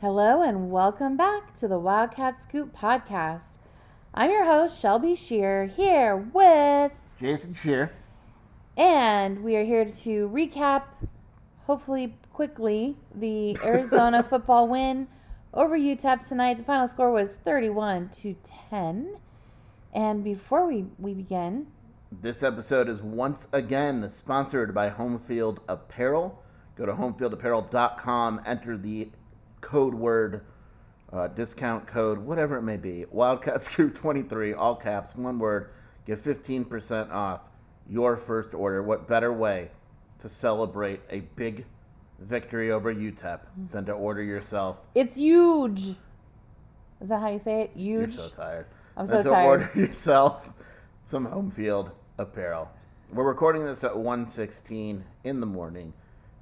Hello 0.00 0.42
and 0.42 0.70
welcome 0.70 1.16
back 1.16 1.54
to 1.56 1.66
the 1.68 1.78
Wildcat 1.78 2.42
Scoop 2.42 2.76
podcast. 2.76 3.58
I'm 4.14 4.30
your 4.30 4.44
host, 4.44 4.80
Shelby 4.80 5.14
Scheer, 5.14 5.66
here 5.66 6.16
with, 6.16 6.92
Jason 7.20 7.54
Scheer. 7.54 7.92
and 8.76 9.42
we 9.42 9.56
are 9.56 9.64
here 9.64 9.84
to 9.84 10.28
recap, 10.28 10.84
hopefully 11.66 12.16
quickly, 12.32 12.96
the 13.14 13.58
Arizona 13.64 14.22
football 14.22 14.68
win 14.68 15.08
over 15.52 15.76
UTEP 15.76 16.26
tonight. 16.28 16.58
The 16.58 16.64
final 16.64 16.86
score 16.86 17.10
was 17.10 17.34
31 17.36 18.10
to 18.20 18.36
10. 18.70 19.16
And 19.92 20.22
before 20.22 20.66
we, 20.66 20.86
we 20.98 21.14
begin, 21.14 21.66
This 22.12 22.42
episode 22.42 22.88
is 22.88 23.02
once 23.02 23.48
again 23.52 24.08
sponsored 24.10 24.74
by 24.74 24.90
Homefield 24.90 25.58
Apparel. 25.68 26.42
Go 26.76 26.86
to 26.86 26.92
homefieldapparel.com, 26.92 28.42
enter 28.46 28.76
the 28.76 29.10
code 29.60 29.94
word, 29.94 30.42
uh, 31.12 31.28
discount 31.28 31.86
code, 31.86 32.18
whatever 32.18 32.56
it 32.56 32.62
may 32.62 32.76
be. 32.76 33.04
Wildcat 33.10 33.64
Scoop 33.64 33.94
23, 33.96 34.54
all 34.54 34.76
caps, 34.76 35.14
one 35.14 35.38
word. 35.38 35.70
Get 36.06 36.22
15% 36.22 37.10
off 37.10 37.40
your 37.88 38.16
first 38.16 38.54
order. 38.54 38.82
What 38.82 39.08
better 39.08 39.32
way 39.32 39.70
to 40.20 40.28
celebrate 40.28 41.00
a 41.10 41.20
big 41.36 41.66
victory 42.18 42.70
over 42.72 42.92
UTEP 42.94 43.40
than 43.70 43.84
to 43.86 43.92
order 43.92 44.22
yourself? 44.22 44.78
it's 44.94 45.16
huge. 45.16 45.94
Is 47.00 47.10
that 47.10 47.20
how 47.20 47.28
you 47.28 47.38
say 47.38 47.62
it? 47.62 47.70
Huge? 47.76 48.14
You're 48.14 48.28
so 48.28 48.28
tired. 48.30 48.66
I'm 48.96 49.06
so 49.06 49.22
to 49.22 49.28
tired. 49.28 49.46
order 49.46 49.70
yourself 49.80 50.52
some 51.04 51.26
home 51.26 51.50
field 51.50 51.92
apparel. 52.18 52.68
We're 53.12 53.28
recording 53.28 53.64
this 53.64 53.84
at 53.84 53.92
1:16 53.92 55.02
in 55.24 55.40
the 55.40 55.46
morning. 55.46 55.92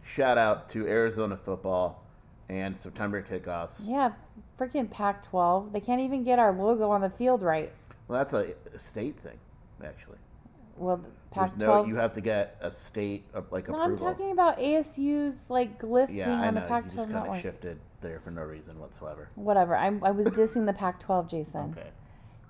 Shout 0.02 0.38
out 0.38 0.68
to 0.70 0.86
Arizona 0.86 1.36
football 1.36 2.05
and 2.48 2.76
September 2.76 3.22
kickoffs. 3.22 3.82
Yeah, 3.84 4.12
freaking 4.58 4.90
Pac 4.90 5.22
12. 5.22 5.72
They 5.72 5.80
can't 5.80 6.00
even 6.00 6.24
get 6.24 6.38
our 6.38 6.52
logo 6.52 6.90
on 6.90 7.00
the 7.00 7.10
field 7.10 7.42
right. 7.42 7.72
Well, 8.08 8.18
that's 8.18 8.32
a 8.32 8.54
state 8.78 9.18
thing, 9.18 9.38
actually. 9.84 10.18
Well, 10.76 11.04
Pac 11.30 11.56
no, 11.58 11.84
you 11.84 11.96
have 11.96 12.12
to 12.14 12.20
get 12.20 12.56
a 12.60 12.70
state 12.70 13.24
uh, 13.34 13.42
like 13.50 13.68
no, 13.68 13.74
approval. 13.74 13.92
I'm 13.92 13.96
talking 13.96 14.30
about 14.30 14.58
ASU's 14.58 15.50
like 15.50 15.80
glyph 15.80 16.14
yeah, 16.14 16.26
being 16.26 16.38
I 16.38 16.48
on 16.48 16.54
know. 16.54 16.60
the 16.60 16.66
Pac 16.66 16.84
just 16.84 16.94
12 16.94 17.10
kind 17.10 17.34
of 17.34 17.40
shifted 17.40 17.78
there 18.00 18.20
for 18.20 18.30
no 18.30 18.42
reason 18.42 18.78
whatsoever. 18.78 19.28
Whatever. 19.34 19.76
I'm, 19.76 20.02
I 20.04 20.10
was 20.10 20.26
dissing 20.28 20.66
the 20.66 20.72
Pac 20.72 21.00
12, 21.00 21.28
Jason. 21.28 21.74
Okay. 21.76 21.88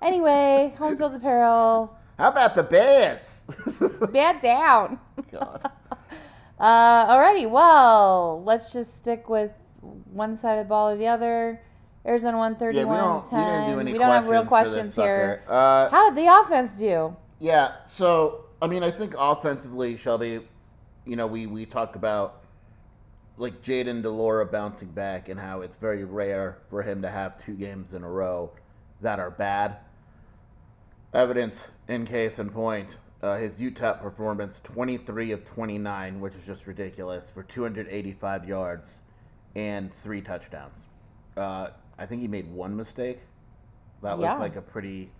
Anyway, 0.01 0.73
home 0.77 0.97
field 0.97 1.15
apparel. 1.15 1.97
How 2.17 2.29
about 2.29 2.55
the 2.55 2.63
Bears? 2.63 3.43
Bad 4.11 4.41
down. 4.41 4.99
God. 5.31 5.71
Uh, 6.59 7.15
alrighty, 7.15 7.47
well, 7.47 8.41
let's 8.43 8.73
just 8.73 8.97
stick 8.97 9.29
with 9.29 9.51
one 10.11 10.35
side 10.35 10.59
of 10.59 10.65
the 10.65 10.69
ball 10.69 10.89
or 10.89 10.97
the 10.97 11.07
other. 11.07 11.61
Arizona 12.05 12.37
Yeah, 12.37 12.41
131 12.41 12.87
we 12.87 12.97
don't, 12.97 13.29
10. 13.29 13.67
we 13.67 13.73
do 13.73 13.79
any 13.79 13.91
we 13.91 13.97
don't 13.97 14.11
have 14.11 14.27
real 14.27 14.45
questions 14.45 14.95
for 14.95 14.95
questions 14.95 14.95
this 14.95 15.05
here. 15.05 15.43
Uh, 15.47 15.89
How 15.89 16.09
did 16.09 16.17
the 16.17 16.41
offense 16.41 16.77
do? 16.77 17.15
Yeah, 17.39 17.73
so 17.85 18.45
I 18.61 18.67
mean, 18.67 18.81
I 18.81 18.89
think 18.89 19.13
offensively, 19.17 19.97
Shelby, 19.97 20.39
you 21.05 21.15
know, 21.15 21.27
we 21.27 21.47
we 21.47 21.65
talk 21.65 21.95
about 21.95 22.43
like 23.37 23.61
Jayden 23.61 24.01
de 24.01 24.09
Laura 24.09 24.45
bouncing 24.45 24.89
back 24.89 25.29
and 25.29 25.39
how 25.39 25.61
it's 25.61 25.77
very 25.77 26.03
rare 26.03 26.57
for 26.69 26.81
him 26.81 27.01
to 27.03 27.09
have 27.09 27.37
two 27.37 27.53
games 27.53 27.93
in 27.93 28.03
a 28.03 28.09
row 28.09 28.51
that 29.01 29.19
are 29.19 29.29
bad. 29.29 29.77
Evidence 31.13 31.69
in 31.87 32.05
case 32.05 32.39
in 32.39 32.49
point, 32.49 32.97
uh, 33.21 33.37
his 33.37 33.59
UTEP 33.59 34.01
performance, 34.01 34.59
23 34.61 35.31
of 35.31 35.45
29, 35.45 36.19
which 36.19 36.35
is 36.35 36.45
just 36.45 36.67
ridiculous, 36.67 37.29
for 37.29 37.43
285 37.43 38.47
yards 38.47 39.01
and 39.55 39.93
three 39.93 40.21
touchdowns. 40.21 40.85
Uh, 41.35 41.69
I 41.97 42.05
think 42.05 42.21
he 42.21 42.27
made 42.27 42.51
one 42.51 42.75
mistake. 42.75 43.19
That 44.01 44.19
Yeah. 44.19 44.31
was 44.31 44.39
like 44.39 44.55
a 44.55 44.61
pretty 44.61 45.11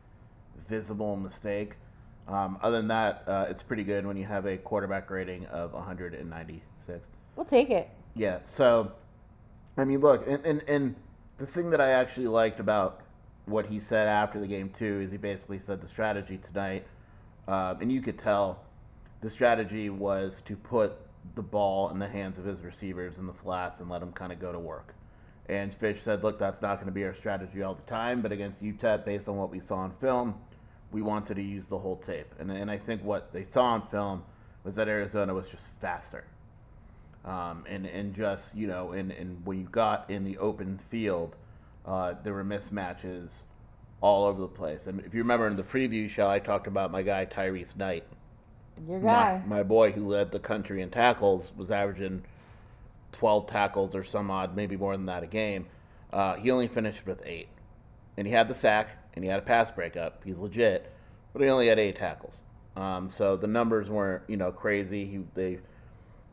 visible 0.67 1.15
mistake. 1.15 1.77
Um, 2.27 2.59
other 2.61 2.77
than 2.77 2.89
that, 2.89 3.23
uh, 3.27 3.45
it's 3.49 3.63
pretty 3.63 3.83
good 3.83 4.05
when 4.05 4.17
you 4.17 4.25
have 4.25 4.45
a 4.45 4.57
quarterback 4.57 5.09
rating 5.09 5.45
of 5.47 5.73
196. 5.73 7.07
We'll 7.35 7.45
take 7.45 7.69
it. 7.69 7.89
Yeah. 8.15 8.39
So, 8.45 8.91
I 9.77 9.85
mean, 9.85 9.99
look, 9.99 10.27
and, 10.27 10.45
and 10.45 10.61
and 10.67 10.95
the 11.37 11.45
thing 11.45 11.69
that 11.69 11.79
I 11.79 11.91
actually 11.91 12.27
liked 12.27 12.59
about 12.59 13.01
what 13.45 13.67
he 13.67 13.79
said 13.79 14.07
after 14.07 14.39
the 14.39 14.47
game 14.47 14.69
too 14.69 15.01
is 15.01 15.11
he 15.11 15.17
basically 15.17 15.59
said 15.59 15.81
the 15.81 15.87
strategy 15.87 16.37
tonight, 16.37 16.85
um, 17.47 17.79
and 17.79 17.91
you 17.91 18.01
could 18.01 18.17
tell 18.17 18.63
the 19.21 19.29
strategy 19.29 19.89
was 19.89 20.41
to 20.41 20.55
put 20.55 20.97
the 21.35 21.43
ball 21.43 21.89
in 21.89 21.99
the 21.99 22.07
hands 22.07 22.37
of 22.39 22.45
his 22.45 22.61
receivers 22.61 23.17
in 23.17 23.27
the 23.27 23.33
flats 23.33 23.79
and 23.79 23.89
let 23.89 23.99
them 23.99 24.11
kind 24.11 24.31
of 24.31 24.39
go 24.39 24.51
to 24.51 24.59
work. 24.59 24.93
And 25.49 25.71
Fisch 25.71 25.99
said, 25.99 26.23
"Look, 26.23 26.39
that's 26.39 26.61
not 26.61 26.75
going 26.75 26.87
to 26.87 26.91
be 26.91 27.05
our 27.05 27.13
strategy 27.13 27.63
all 27.63 27.75
the 27.75 27.81
time, 27.83 28.21
but 28.21 28.31
against 28.31 28.63
UTEP, 28.63 29.05
based 29.05 29.29
on 29.29 29.37
what 29.37 29.49
we 29.49 29.59
saw 29.59 29.77
on 29.77 29.91
film, 29.91 30.35
we 30.91 31.01
wanted 31.01 31.35
to 31.35 31.41
use 31.41 31.67
the 31.67 31.77
whole 31.77 31.97
tape." 31.97 32.33
And 32.39 32.51
and 32.51 32.69
I 32.69 32.77
think 32.77 33.03
what 33.03 33.31
they 33.31 33.43
saw 33.43 33.65
on 33.65 33.87
film 33.87 34.23
was 34.63 34.75
that 34.75 34.87
Arizona 34.87 35.33
was 35.33 35.49
just 35.49 35.69
faster 35.79 36.25
um, 37.27 37.65
and 37.67 37.85
and 37.85 38.15
just 38.15 38.55
you 38.55 38.67
know, 38.67 38.93
and 38.93 39.11
and 39.11 39.45
when 39.45 39.59
you 39.59 39.65
got 39.65 40.09
in 40.09 40.23
the 40.23 40.37
open 40.37 40.77
field, 40.77 41.35
uh, 41.85 42.13
there 42.23 42.33
were 42.33 42.45
mismatches 42.45 43.43
all 43.99 44.25
over 44.25 44.39
the 44.39 44.47
place. 44.47 44.87
And 44.87 45.01
if 45.01 45.13
you 45.13 45.21
remember 45.21 45.47
in 45.47 45.57
the 45.57 45.63
preview 45.63 46.09
show, 46.09 46.29
I 46.29 46.39
talked 46.39 46.67
about 46.67 46.91
my 46.91 47.01
guy 47.01 47.25
Tyrese 47.25 47.75
Knight, 47.75 48.05
Your 48.87 48.99
my, 48.99 49.57
my 49.57 49.63
boy 49.63 49.91
who 49.91 50.05
led 50.07 50.31
the 50.31 50.39
country 50.39 50.81
in 50.81 50.89
tackles, 50.89 51.51
was 51.55 51.71
averaging 51.71 52.23
twelve 53.11 53.47
tackles 53.47 53.95
or 53.95 54.03
some 54.03 54.29
odd, 54.29 54.55
maybe 54.55 54.77
more 54.77 54.95
than 54.95 55.05
that 55.05 55.23
a 55.23 55.27
game. 55.27 55.67
Uh, 56.11 56.35
he 56.35 56.51
only 56.51 56.67
finished 56.67 57.05
with 57.05 57.21
eight, 57.25 57.49
and 58.17 58.27
he 58.27 58.33
had 58.33 58.47
the 58.47 58.55
sack 58.55 58.89
and 59.17 59.23
he 59.23 59.29
had 59.31 59.39
a 59.39 59.43
pass 59.43 59.71
breakup. 59.71 60.23
He's 60.23 60.37
legit, 60.37 60.91
but 61.33 61.41
he 61.41 61.49
only 61.49 61.67
had 61.67 61.79
eight 61.79 61.95
tackles. 61.95 62.35
Um, 62.75 63.09
so 63.09 63.35
the 63.35 63.47
numbers 63.47 63.89
weren't 63.89 64.21
you 64.27 64.37
know 64.37 64.51
crazy. 64.51 65.05
He 65.05 65.19
they 65.33 65.59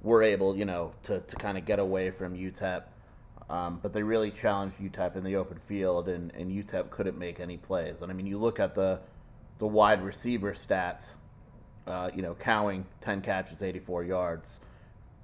were 0.02 0.22
able, 0.22 0.54
you 0.54 0.66
know, 0.66 0.92
to, 1.04 1.20
to 1.20 1.36
kind 1.36 1.56
of 1.56 1.64
get 1.64 1.78
away 1.78 2.10
from 2.10 2.36
UTEP. 2.36 2.82
Um, 3.48 3.80
but 3.82 3.94
they 3.94 4.02
really 4.02 4.30
challenged 4.30 4.78
UTEP 4.78 5.16
in 5.16 5.24
the 5.24 5.36
open 5.36 5.58
field, 5.58 6.08
and, 6.08 6.30
and 6.34 6.50
UTEP 6.50 6.90
couldn't 6.90 7.18
make 7.18 7.40
any 7.40 7.56
plays. 7.56 8.02
And 8.02 8.10
I 8.10 8.14
mean, 8.14 8.26
you 8.26 8.38
look 8.38 8.60
at 8.60 8.74
the 8.74 9.00
the 9.58 9.66
wide 9.66 10.02
receiver 10.02 10.52
stats. 10.52 11.14
Uh, 11.86 12.10
you 12.14 12.22
know, 12.22 12.34
Cowing 12.34 12.86
ten 13.00 13.20
catches, 13.20 13.62
eighty 13.62 13.78
four 13.78 14.02
yards. 14.02 14.60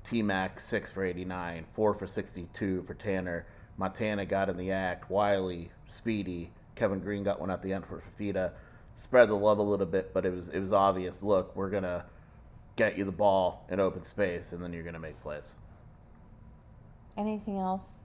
T 0.08 0.22
Mac 0.22 0.60
six 0.60 0.90
for 0.90 1.04
eighty 1.04 1.24
nine, 1.24 1.66
four 1.74 1.94
for 1.94 2.06
sixty 2.06 2.48
two 2.52 2.82
for 2.82 2.94
Tanner. 2.94 3.46
Montana 3.76 4.26
got 4.26 4.48
in 4.48 4.56
the 4.56 4.70
act. 4.70 5.10
Wiley, 5.10 5.70
Speedy, 5.90 6.52
Kevin 6.74 7.00
Green 7.00 7.22
got 7.24 7.40
one 7.40 7.50
at 7.50 7.62
the 7.62 7.72
end 7.72 7.86
for 7.86 8.00
Fifita. 8.00 8.52
Spread 8.96 9.30
the 9.30 9.34
love 9.34 9.58
a 9.58 9.62
little 9.62 9.86
bit, 9.86 10.12
but 10.12 10.26
it 10.26 10.32
was 10.32 10.48
it 10.48 10.60
was 10.60 10.72
obvious. 10.72 11.22
Look, 11.22 11.56
we're 11.56 11.70
gonna 11.70 12.04
get 12.80 12.96
you 12.96 13.04
the 13.04 13.12
ball 13.12 13.66
in 13.68 13.78
open 13.78 14.04
space, 14.04 14.52
and 14.52 14.62
then 14.62 14.72
you're 14.72 14.82
going 14.82 14.94
to 14.94 15.00
make 15.00 15.20
plays. 15.20 15.52
Anything 17.16 17.58
else 17.58 18.00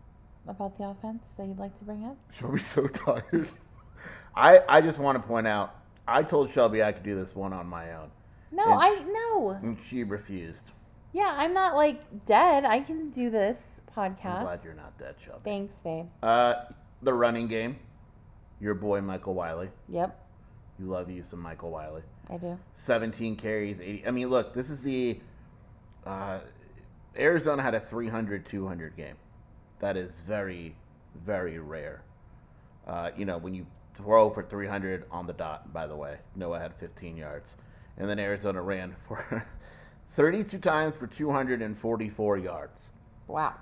about 0.48 0.78
the 0.78 0.84
offense 0.84 1.32
that 1.38 1.48
you'd 1.48 1.58
like 1.58 1.76
to 1.76 1.86
bring 1.86 2.04
up? 2.04 2.18
Shelby's 2.34 2.66
so 2.66 2.88
tired. 2.88 3.48
I 4.36 4.62
I 4.68 4.82
just 4.82 5.00
want 5.00 5.22
to 5.22 5.26
point 5.26 5.48
out, 5.48 5.76
I 6.08 6.24
told 6.24 6.50
Shelby 6.50 6.84
I 6.84 6.92
could 6.92 7.04
do 7.04 7.16
this 7.16 7.34
one 7.34 7.54
on 7.54 7.68
my 7.68 7.94
own, 7.94 8.12
No, 8.56 8.64
I 8.66 9.04
no. 9.06 9.50
and 9.62 9.80
she 9.80 10.04
refused. 10.04 10.66
Yeah, 11.14 11.34
I'm 11.36 11.54
not 11.54 11.76
like 11.76 12.26
dead. 12.26 12.66
I 12.66 12.80
can 12.80 13.10
do 13.10 13.30
this 13.30 13.82
podcast. 13.96 14.26
I'm 14.40 14.44
glad 14.46 14.60
you're 14.64 14.74
not 14.74 14.98
dead, 14.98 15.16
Shelby. 15.18 15.42
Thanks, 15.44 15.76
babe. 15.82 16.08
Uh, 16.24 16.56
the 17.02 17.14
running 17.14 17.48
game, 17.48 17.78
your 18.60 18.74
boy 18.74 19.02
Michael 19.02 19.34
Wiley. 19.34 19.70
Yep, 19.90 20.18
You 20.80 20.86
love 20.86 21.10
you 21.10 21.24
some 21.24 21.40
Michael 21.40 21.72
Wiley. 21.72 22.02
I 22.30 22.38
do. 22.38 22.58
17 22.76 23.36
carries, 23.36 23.80
80. 23.80 24.08
I 24.08 24.12
mean, 24.12 24.30
look, 24.30 24.54
this 24.54 24.70
is 24.70 24.82
the 24.82 25.20
uh, 26.06 26.40
Arizona 27.18 27.62
had 27.62 27.76
a 27.76 27.80
300 27.80 28.46
200 28.46 28.96
game. 28.96 29.16
That 29.80 29.98
is 29.98 30.14
very, 30.26 30.76
very 31.26 31.60
rare. 31.60 32.04
Uh, 32.88 33.12
you 33.18 33.26
know, 33.26 33.38
when 33.38 33.54
you 33.54 33.66
throw 33.96 34.30
for 34.30 34.44
300 34.44 35.06
on 35.12 35.28
the 35.28 35.34
dot, 35.34 35.72
by 35.74 35.88
the 35.88 35.96
way, 35.96 36.18
Noah 36.36 36.60
had 36.60 36.74
15 36.76 37.18
yards. 37.18 37.56
And 37.98 38.10
then 38.10 38.20
Arizona 38.20 38.62
ran 38.62 38.96
for 39.08 39.46
32 40.10 40.60
times 40.60 40.96
for 40.96 41.08
244 41.08 42.38
yards. 42.38 42.92
Wow. 43.28 43.56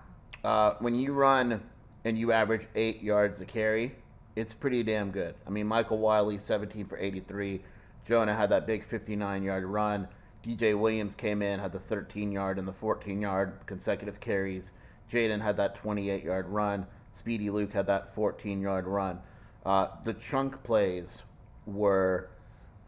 Uh, 0.44 0.74
when 0.80 0.95
you 0.95 1.13
run 1.13 1.62
and 2.03 2.18
you 2.18 2.31
average 2.31 2.68
eight 2.75 3.01
yards 3.01 3.39
a 3.39 3.45
carry, 3.45 3.95
it's 4.35 4.53
pretty 4.53 4.83
damn 4.83 5.12
good. 5.12 5.35
I 5.45 5.50
mean, 5.50 5.68
Michael 5.68 6.00
Wiley, 6.00 6.38
17 6.38 6.85
for 6.85 6.97
83. 6.97 7.62
Jonah 8.06 8.35
had 8.35 8.50
that 8.50 8.68
big 8.68 8.83
59 8.83 9.44
yard 9.44 9.63
run. 9.63 10.07
DJ 10.44 10.77
Williams 10.77 11.15
came 11.15 11.41
in, 11.41 11.59
had 11.59 11.71
the 11.71 11.79
13 11.79 12.31
yard 12.31 12.59
and 12.59 12.68
the 12.68 12.74
14 12.74 13.21
yard 13.21 13.59
consecutive 13.65 14.19
carries. 14.19 14.71
Jayden 15.09 15.41
had 15.41 15.57
that 15.57 15.75
28 15.75 16.24
yard 16.24 16.47
run. 16.47 16.88
Speedy 17.13 17.50
Luke 17.50 17.71
had 17.71 17.88
that 17.88 18.13
14 18.13 18.59
yard 18.59 18.88
run. 18.88 19.19
Uh, 19.65 19.88
the 20.03 20.13
chunk 20.13 20.63
plays 20.63 21.21
were 21.65 22.29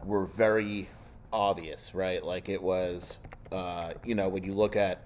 were 0.03 0.25
very 0.25 0.89
obvious, 1.35 1.93
right? 1.93 2.23
Like 2.23 2.49
it 2.49 2.61
was, 2.63 3.17
uh, 3.51 3.93
you 4.05 4.15
know, 4.15 4.29
when 4.29 4.43
you 4.43 4.53
look 4.53 4.75
at 4.75 5.03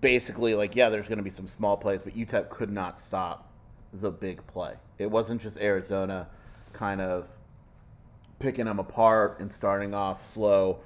basically 0.00 0.54
like 0.54 0.74
yeah, 0.74 0.90
there's 0.90 1.08
going 1.08 1.18
to 1.18 1.24
be 1.24 1.30
some 1.30 1.46
small 1.46 1.76
plays, 1.76 2.02
but 2.02 2.16
UTEP 2.16 2.50
could 2.50 2.70
not 2.70 3.00
stop 3.00 3.50
the 3.92 4.10
big 4.10 4.46
play. 4.48 4.74
It 4.98 5.10
wasn't 5.10 5.40
just 5.40 5.56
Arizona 5.58 6.26
kind 6.72 7.00
of 7.00 7.28
picking 8.40 8.66
them 8.66 8.78
apart 8.78 9.40
and 9.40 9.52
starting 9.52 9.94
off 9.94 10.24
slow, 10.26 10.80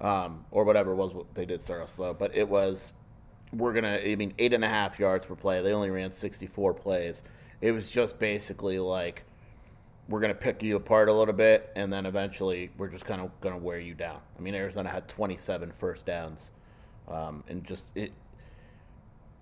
um, 0.00 0.44
or 0.50 0.64
whatever 0.64 0.92
it 0.92 0.96
was 0.96 1.12
what 1.12 1.34
they 1.34 1.44
did 1.44 1.62
start 1.62 1.82
off 1.82 1.90
slow, 1.90 2.14
but 2.14 2.34
it 2.34 2.48
was 2.48 2.92
we're 3.52 3.72
gonna 3.72 4.00
I 4.02 4.16
mean 4.16 4.34
eight 4.38 4.52
and 4.54 4.64
a 4.64 4.68
half 4.68 4.98
yards 4.98 5.26
per 5.26 5.34
play. 5.34 5.62
They 5.62 5.72
only 5.72 5.90
ran 5.90 6.12
sixty 6.12 6.46
four 6.46 6.72
plays. 6.72 7.22
It 7.60 7.72
was 7.72 7.90
just 7.90 8.18
basically 8.18 8.78
like 8.78 9.24
we're 10.08 10.20
going 10.20 10.32
to 10.32 10.38
pick 10.38 10.62
you 10.62 10.76
apart 10.76 11.08
a 11.08 11.12
little 11.12 11.34
bit, 11.34 11.70
and 11.76 11.92
then 11.92 12.06
eventually 12.06 12.70
we're 12.78 12.88
just 12.88 13.04
kind 13.04 13.20
of 13.20 13.30
going 13.40 13.54
to 13.54 13.62
wear 13.62 13.78
you 13.78 13.94
down. 13.94 14.20
I 14.38 14.40
mean, 14.40 14.54
Arizona 14.54 14.88
had 14.88 15.06
27 15.08 15.72
first 15.78 16.06
downs, 16.06 16.50
um, 17.08 17.44
and 17.48 17.64
just 17.64 17.86
it 17.94 18.12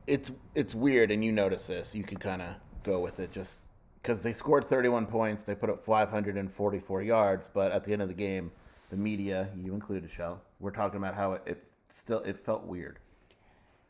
it's 0.06 0.30
it's 0.54 0.74
weird, 0.74 1.10
and 1.10 1.24
you 1.24 1.32
notice 1.32 1.66
this. 1.68 1.94
You 1.94 2.04
can 2.04 2.18
kind 2.18 2.42
of 2.42 2.48
go 2.82 3.00
with 3.00 3.20
it 3.20 3.32
just 3.32 3.60
because 4.02 4.22
they 4.22 4.32
scored 4.32 4.64
31 4.64 5.06
points, 5.06 5.42
they 5.42 5.54
put 5.54 5.68
up 5.68 5.84
544 5.84 7.02
yards, 7.02 7.50
but 7.52 7.72
at 7.72 7.82
the 7.82 7.92
end 7.92 8.02
of 8.02 8.06
the 8.06 8.14
game, 8.14 8.52
the 8.88 8.96
media, 8.96 9.48
you 9.60 9.74
included, 9.74 10.08
Shell, 10.08 10.40
we're 10.60 10.70
talking 10.70 10.98
about 10.98 11.14
how 11.14 11.32
it, 11.32 11.42
it 11.44 11.64
still 11.88 12.20
it 12.20 12.38
felt 12.38 12.64
weird. 12.64 13.00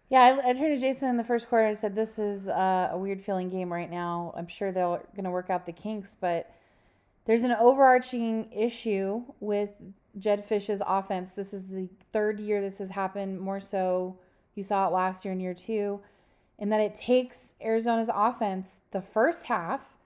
Yeah, 0.08 0.22
I, 0.22 0.50
I, 0.50 0.52
turned 0.54 0.74
to 0.74 0.80
Jason 0.80 1.08
in 1.08 1.16
the 1.16 1.24
first 1.24 1.48
quarter. 1.48 1.66
I 1.66 1.72
said, 1.72 1.94
"This 1.94 2.18
is 2.18 2.48
uh, 2.48 2.90
a 2.92 2.96
weird 2.96 3.20
feeling 3.20 3.50
game 3.50 3.72
right 3.72 3.90
now. 3.90 4.32
I'm 4.36 4.46
sure 4.46 4.72
they're 4.72 4.84
going 4.84 5.24
to 5.24 5.30
work 5.30 5.50
out 5.50 5.66
the 5.66 5.72
kinks, 5.72 6.16
but 6.18 6.50
there's 7.26 7.42
an 7.42 7.52
overarching 7.52 8.50
issue 8.52 9.22
with 9.40 9.70
Jedd 10.18 10.44
Fisch's 10.44 10.80
offense. 10.86 11.32
This 11.32 11.52
is 11.52 11.68
the 11.68 11.88
third 12.12 12.40
year 12.40 12.60
this 12.60 12.78
has 12.78 12.90
happened. 12.90 13.40
More 13.40 13.60
so, 13.60 14.18
you 14.54 14.62
saw 14.62 14.86
it 14.86 14.92
last 14.92 15.24
year 15.24 15.32
in 15.32 15.40
year 15.40 15.54
two, 15.54 16.00
in 16.58 16.70
that 16.70 16.80
it 16.80 16.94
takes 16.94 17.52
Arizona's 17.60 18.10
offense 18.12 18.80
the 18.92 19.02
first 19.02 19.46
half, 19.46 19.96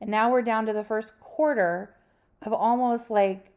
and 0.00 0.10
now 0.10 0.30
we're 0.30 0.42
down 0.42 0.66
to 0.66 0.72
the 0.72 0.84
first 0.84 1.18
quarter 1.20 1.94
of 2.42 2.52
almost 2.52 3.10
like 3.10 3.52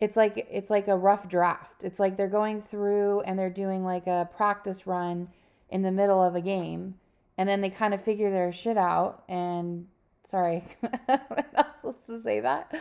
it's 0.00 0.16
like 0.16 0.48
it's 0.50 0.70
like 0.70 0.88
a 0.88 0.96
rough 0.96 1.28
draft. 1.28 1.84
It's 1.84 2.00
like 2.00 2.16
they're 2.16 2.26
going 2.26 2.60
through 2.60 3.20
and 3.20 3.38
they're 3.38 3.50
doing 3.50 3.84
like 3.84 4.06
a 4.06 4.28
practice 4.34 4.86
run 4.86 5.28
in 5.68 5.82
the 5.82 5.92
middle 5.92 6.22
of 6.22 6.34
a 6.34 6.40
game, 6.40 6.96
and 7.38 7.48
then 7.48 7.60
they 7.60 7.70
kind 7.70 7.94
of 7.94 8.02
figure 8.02 8.30
their 8.30 8.50
shit 8.50 8.78
out 8.78 9.22
and 9.28 9.86
Sorry, 10.24 10.64
I'm 11.08 11.20
not 11.54 11.76
supposed 11.76 12.06
to 12.06 12.22
say 12.22 12.40
that. 12.40 12.74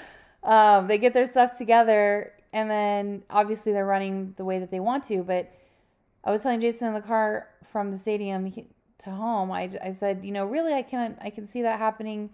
Um, 0.44 0.88
they 0.88 0.98
get 0.98 1.14
their 1.14 1.28
stuff 1.28 1.58
together, 1.58 2.34
and 2.54 2.70
then 2.70 3.24
obviously 3.30 3.72
they're 3.74 3.86
running 3.86 4.34
the 4.38 4.46
way 4.46 4.60
that 4.60 4.72
they 4.72 4.80
want 4.80 5.04
to. 5.06 5.24
But 5.24 5.52
I 6.24 6.32
was 6.32 6.44
telling 6.44 6.62
Jason 6.62 6.88
in 6.88 6.94
the 6.94 7.02
car 7.02 7.48
from 7.66 7.92
the 7.92 7.98
stadium 7.98 8.52
to 9.00 9.10
home, 9.10 9.52
I, 9.52 9.70
I 9.84 9.92
said, 9.92 10.24
you 10.24 10.32
know, 10.32 10.46
really, 10.46 10.74
I 10.74 10.82
can 10.82 11.18
I 11.22 11.30
can 11.30 11.48
see 11.48 11.62
that 11.62 11.80
happening. 11.80 12.30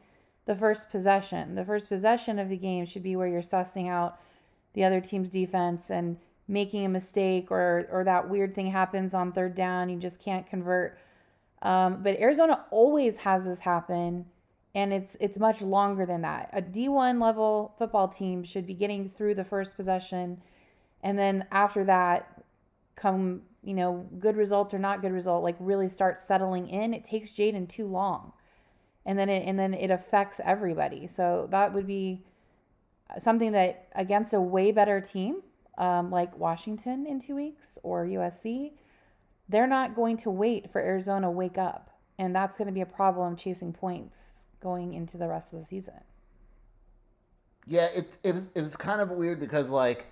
The 0.46 0.56
first 0.56 0.90
possession, 0.90 1.56
the 1.56 1.66
first 1.66 1.90
possession 1.90 2.40
of 2.40 2.48
the 2.48 2.58
game 2.58 2.86
should 2.86 3.04
be 3.04 3.18
where 3.18 3.28
you're 3.28 3.42
sussing 3.42 3.90
out 3.90 4.18
the 4.74 4.86
other 4.86 5.02
team's 5.02 5.30
defense 5.30 5.90
and 5.90 6.18
making 6.48 6.86
a 6.86 6.90
mistake, 6.90 7.52
or 7.52 7.88
or 7.92 8.04
that 8.04 8.30
weird 8.30 8.56
thing 8.56 8.68
happens 8.68 9.14
on 9.14 9.32
third 9.32 9.56
down, 9.56 9.90
you 9.90 9.98
just 9.98 10.20
can't 10.22 10.48
convert. 10.48 10.98
Um, 11.62 12.04
but 12.04 12.20
Arizona 12.20 12.66
always 12.72 13.18
has 13.18 13.46
this 13.46 13.60
happen 13.60 14.26
and 14.78 14.94
it's 14.94 15.18
it's 15.20 15.40
much 15.40 15.64
longer 15.64 16.06
than 16.06 16.22
that. 16.22 16.52
A 16.54 16.62
D1 16.62 17.20
level 17.20 17.74
football 17.80 18.08
team 18.08 18.44
should 18.44 18.68
be 18.68 18.76
getting 18.76 19.10
through 19.10 19.34
the 19.34 19.44
first 19.44 19.76
possession 19.76 20.40
and 21.02 21.18
then 21.18 21.48
after 21.52 21.84
that 21.86 22.44
come, 22.96 23.42
you 23.64 23.74
know, 23.74 24.08
good 24.20 24.38
result 24.38 24.76
or 24.76 24.80
not 24.80 25.02
good 25.02 25.12
result, 25.12 25.44
like 25.44 25.56
really 25.60 25.90
start 25.90 26.20
settling 26.20 26.68
in. 26.68 26.94
It 26.94 27.04
takes 27.04 27.32
Jayden 27.32 27.68
too 27.68 27.88
long. 27.88 28.34
And 29.04 29.18
then 29.18 29.30
it 29.30 29.48
and 29.48 29.58
then 29.58 29.74
it 29.74 29.90
affects 29.90 30.40
everybody. 30.44 31.08
So 31.08 31.48
that 31.50 31.74
would 31.74 31.88
be 31.88 32.22
something 33.18 33.54
that 33.54 33.88
against 33.96 34.32
a 34.32 34.42
way 34.42 34.72
better 34.72 35.02
team 35.02 35.42
um, 35.80 36.12
like 36.12 36.38
Washington 36.38 37.08
in 37.08 37.20
two 37.20 37.34
weeks 37.36 37.80
or 37.82 38.06
USC, 38.06 38.74
they're 39.50 39.66
not 39.66 39.96
going 39.96 40.18
to 40.18 40.30
wait 40.30 40.72
for 40.72 40.82
Arizona 40.82 41.32
wake 41.32 41.58
up. 41.58 41.90
And 42.20 42.36
that's 42.36 42.58
going 42.58 42.68
to 42.68 42.74
be 42.74 42.82
a 42.82 42.86
problem 42.86 43.36
chasing 43.36 43.74
points 43.74 44.37
going 44.62 44.94
into 44.94 45.18
the 45.18 45.28
rest 45.28 45.54
of 45.54 45.60
the 45.60 45.66
season. 45.66 46.02
Yeah, 47.66 47.88
it 47.96 48.18
it 48.24 48.34
was 48.34 48.50
it 48.56 48.62
was 48.62 48.76
kind 48.76 49.02
of 49.02 49.10
weird 49.10 49.40
because 49.40 49.70
like 49.70 50.06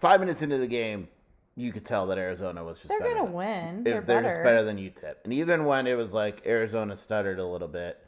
five 0.00 0.20
minutes 0.20 0.42
into 0.42 0.58
the 0.58 0.66
game, 0.66 1.08
you 1.54 1.72
could 1.72 1.84
tell 1.84 2.06
that 2.08 2.18
Arizona 2.18 2.64
was 2.64 2.78
just 2.78 2.88
they're 2.88 3.00
gonna 3.00 3.24
than, 3.24 3.32
win. 3.32 3.78
It, 3.78 3.84
they're, 3.84 4.00
they're 4.00 4.22
better. 4.22 4.28
just 4.28 4.42
better 4.42 4.64
than 4.64 4.76
UTEP, 4.76 5.14
and 5.24 5.32
even 5.32 5.64
when 5.64 5.86
it 5.86 5.96
was 5.96 6.12
like 6.12 6.44
Arizona 6.44 6.96
stuttered 6.96 7.38
a 7.38 7.46
little 7.46 7.68
bit, 7.68 8.04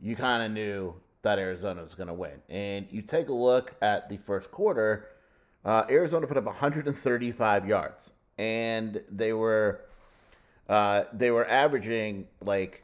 you 0.00 0.16
kind 0.16 0.42
of 0.42 0.50
knew 0.50 0.94
that 1.22 1.38
Arizona 1.38 1.82
was 1.82 1.94
gonna 1.94 2.14
win. 2.14 2.42
And 2.48 2.86
you 2.90 3.02
take 3.02 3.28
a 3.28 3.34
look 3.34 3.74
at 3.80 4.08
the 4.08 4.16
first 4.16 4.50
quarter, 4.50 5.06
uh, 5.64 5.84
Arizona 5.88 6.26
put 6.26 6.36
up 6.36 6.44
135 6.44 7.66
yards, 7.66 8.12
and 8.38 9.00
they 9.08 9.32
were 9.32 9.82
uh, 10.68 11.04
they 11.12 11.30
were 11.30 11.48
averaging 11.48 12.26
like 12.40 12.82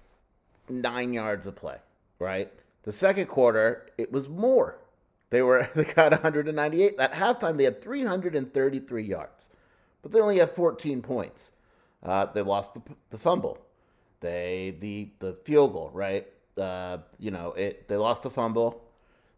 nine 0.69 1.13
yards 1.13 1.49
a 1.49 1.53
play 1.53 1.79
right? 2.19 2.53
The 2.83 2.93
second 2.93 3.27
quarter, 3.27 3.87
it 3.99 4.13
was 4.13 4.29
more. 4.29 4.79
They 5.31 5.43
were 5.43 5.69
they 5.75 5.85
got 5.85 6.13
198 6.13 6.95
at 6.99 7.13
halftime. 7.13 7.59
They 7.59 7.65
had 7.65 7.83
333 7.83 9.03
yards, 9.03 9.51
but 10.03 10.13
they 10.13 10.21
only 10.21 10.39
had 10.39 10.51
14 10.51 11.03
points. 11.03 11.53
Uh, 12.03 12.27
they 12.27 12.43
lost 12.43 12.75
the, 12.75 12.83
the 13.11 13.19
fumble, 13.19 13.59
they 14.21 14.77
the 14.79 15.11
the 15.19 15.35
field 15.45 15.73
goal, 15.73 15.91
right? 15.93 16.27
Uh, 16.57 16.99
you 17.19 17.31
know 17.31 17.53
it. 17.53 17.89
They 17.89 17.97
lost 17.97 18.23
the 18.23 18.31
fumble. 18.31 18.83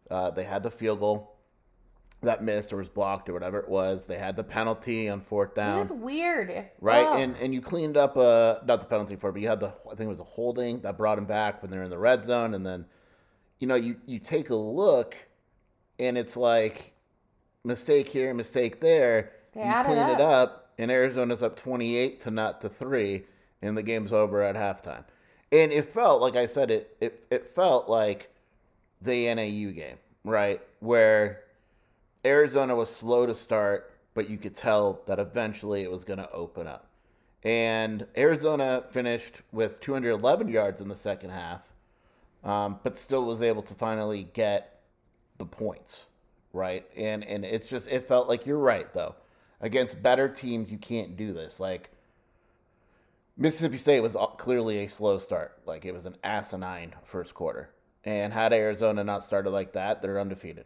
Uh, 0.09 0.29
they 0.31 0.43
had 0.43 0.63
the 0.63 0.71
field 0.71 0.99
goal 0.99 1.35
that 2.21 2.43
missed 2.43 2.73
or 2.73 2.77
was 2.77 2.89
blocked 2.89 3.29
or 3.29 3.33
whatever 3.33 3.59
it 3.59 3.69
was. 3.69 4.05
They 4.05 4.17
had 4.17 4.35
the 4.35 4.43
penalty 4.43 5.07
on 5.07 5.21
fourth 5.21 5.55
down. 5.55 5.79
It's 5.79 5.91
weird, 5.91 6.65
right? 6.81 7.05
Ugh. 7.05 7.19
And 7.19 7.35
and 7.37 7.53
you 7.53 7.61
cleaned 7.61 7.97
up 7.97 8.17
uh 8.17 8.55
not 8.65 8.81
the 8.81 8.87
penalty 8.87 9.15
for, 9.15 9.29
it, 9.29 9.33
but 9.33 9.41
you 9.41 9.47
had 9.47 9.59
the 9.59 9.73
I 9.89 9.95
think 9.95 10.01
it 10.01 10.07
was 10.07 10.19
a 10.19 10.25
holding 10.25 10.81
that 10.81 10.97
brought 10.97 11.17
him 11.17 11.25
back 11.25 11.61
when 11.61 11.71
they're 11.71 11.83
in 11.83 11.89
the 11.89 11.97
red 11.97 12.25
zone, 12.25 12.53
and 12.53 12.65
then 12.65 12.85
you 13.59 13.67
know 13.67 13.75
you 13.75 13.97
you 14.05 14.19
take 14.19 14.49
a 14.49 14.55
look, 14.55 15.15
and 15.97 16.17
it's 16.17 16.35
like 16.35 16.93
mistake 17.63 18.09
here, 18.09 18.33
mistake 18.33 18.81
there. 18.81 19.31
They 19.53 19.61
you 19.61 19.83
clean 19.83 19.97
it 19.97 20.01
up. 20.01 20.19
it 20.19 20.21
up, 20.21 20.73
and 20.77 20.91
Arizona's 20.91 21.41
up 21.41 21.55
twenty 21.55 21.95
eight 21.95 22.19
to 22.21 22.31
not 22.31 22.61
to 22.61 22.69
three, 22.69 23.23
and 23.61 23.77
the 23.77 23.83
game's 23.83 24.11
over 24.11 24.41
at 24.43 24.55
halftime. 24.55 25.05
And 25.51 25.71
it 25.71 25.85
felt 25.85 26.21
like 26.21 26.35
I 26.35 26.45
said 26.45 26.69
it 26.69 26.97
it 26.99 27.25
it 27.31 27.47
felt 27.47 27.89
like 27.89 28.29
the 29.01 29.33
NAU 29.33 29.71
game, 29.71 29.97
right? 30.25 30.61
Where 30.81 31.43
Arizona 32.25 32.75
was 32.75 32.93
slow 32.93 33.25
to 33.25 33.33
start, 33.33 33.93
but 34.13 34.29
you 34.29 34.37
could 34.37 34.55
tell 34.55 35.01
that 35.07 35.19
eventually 35.19 35.83
it 35.83 35.91
was 35.91 36.03
going 36.03 36.19
to 36.19 36.29
open 36.31 36.67
up. 36.67 36.87
And 37.43 38.05
Arizona 38.17 38.83
finished 38.91 39.41
with 39.53 39.79
211 39.79 40.49
yards 40.49 40.81
in 40.81 40.89
the 40.89 40.97
second 40.97 41.29
half, 41.29 41.61
um, 42.43 42.79
but 42.83 42.99
still 42.99 43.23
was 43.23 43.41
able 43.41 43.61
to 43.63 43.73
finally 43.73 44.27
get 44.33 44.81
the 45.37 45.45
points, 45.45 46.03
right? 46.51 46.85
And 46.97 47.23
and 47.23 47.45
it's 47.45 47.69
just 47.69 47.87
it 47.87 48.03
felt 48.03 48.27
like 48.27 48.45
you're 48.45 48.57
right 48.57 48.93
though. 48.93 49.15
Against 49.61 50.03
better 50.03 50.27
teams, 50.27 50.69
you 50.69 50.77
can't 50.77 51.15
do 51.15 51.31
this. 51.31 51.61
Like 51.61 51.89
Mississippi 53.37 53.77
State 53.77 54.01
was 54.01 54.17
clearly 54.37 54.79
a 54.79 54.89
slow 54.89 55.17
start. 55.17 55.59
Like 55.65 55.85
it 55.85 55.93
was 55.93 56.05
an 56.05 56.17
asinine 56.25 56.93
first 57.05 57.33
quarter. 57.33 57.69
And 58.03 58.33
had 58.33 58.51
Arizona 58.51 59.03
not 59.05 59.23
started 59.23 59.51
like 59.51 59.73
that, 59.73 60.01
they're 60.01 60.19
undefeated 60.19 60.65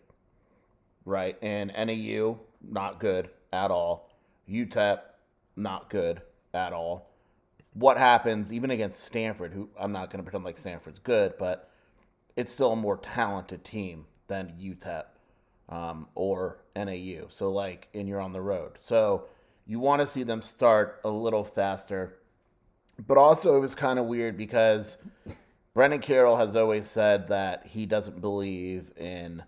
right? 1.06 1.38
And 1.42 1.72
NAU, 1.76 2.40
not 2.62 3.00
good 3.00 3.30
at 3.52 3.72
all. 3.72 4.10
UTEP, 4.50 5.00
not 5.56 5.90
good 5.90 6.22
at 6.54 6.74
all. 6.74 7.10
What 7.74 7.98
happens, 7.98 8.54
even 8.54 8.72
against 8.72 9.04
Stanford, 9.04 9.54
who 9.54 9.70
I'm 9.80 9.92
not 9.92 10.10
going 10.10 10.20
to 10.20 10.24
pretend 10.24 10.44
like 10.44 10.58
Stanford's 10.58 11.00
good, 11.00 11.34
but 11.40 11.70
it's 12.36 12.54
still 12.54 12.74
a 12.74 12.76
more 12.76 12.98
talented 12.98 13.64
team 13.64 14.06
than 14.28 14.54
UTEP 14.60 15.06
um, 15.70 16.08
or 16.16 16.60
NAU. 16.76 17.28
So, 17.30 17.50
like, 17.50 17.88
and 17.94 18.08
you're 18.08 18.22
on 18.22 18.34
the 18.34 18.42
road. 18.42 18.74
So, 18.80 19.26
you 19.66 19.80
want 19.80 20.02
to 20.02 20.08
see 20.08 20.24
them 20.24 20.42
start 20.42 21.00
a 21.04 21.10
little 21.10 21.44
faster. 21.44 22.18
But 23.08 23.18
also, 23.18 23.56
it 23.56 23.60
was 23.60 23.76
kind 23.76 23.98
of 23.98 24.06
weird 24.06 24.38
because 24.38 24.98
Brennan 25.74 26.00
Carroll 26.00 26.36
has 26.36 26.56
always 26.56 26.88
said 26.90 27.30
that 27.30 27.66
he 27.66 27.86
doesn't 27.86 28.22
believe 28.22 28.92
in 28.98 29.44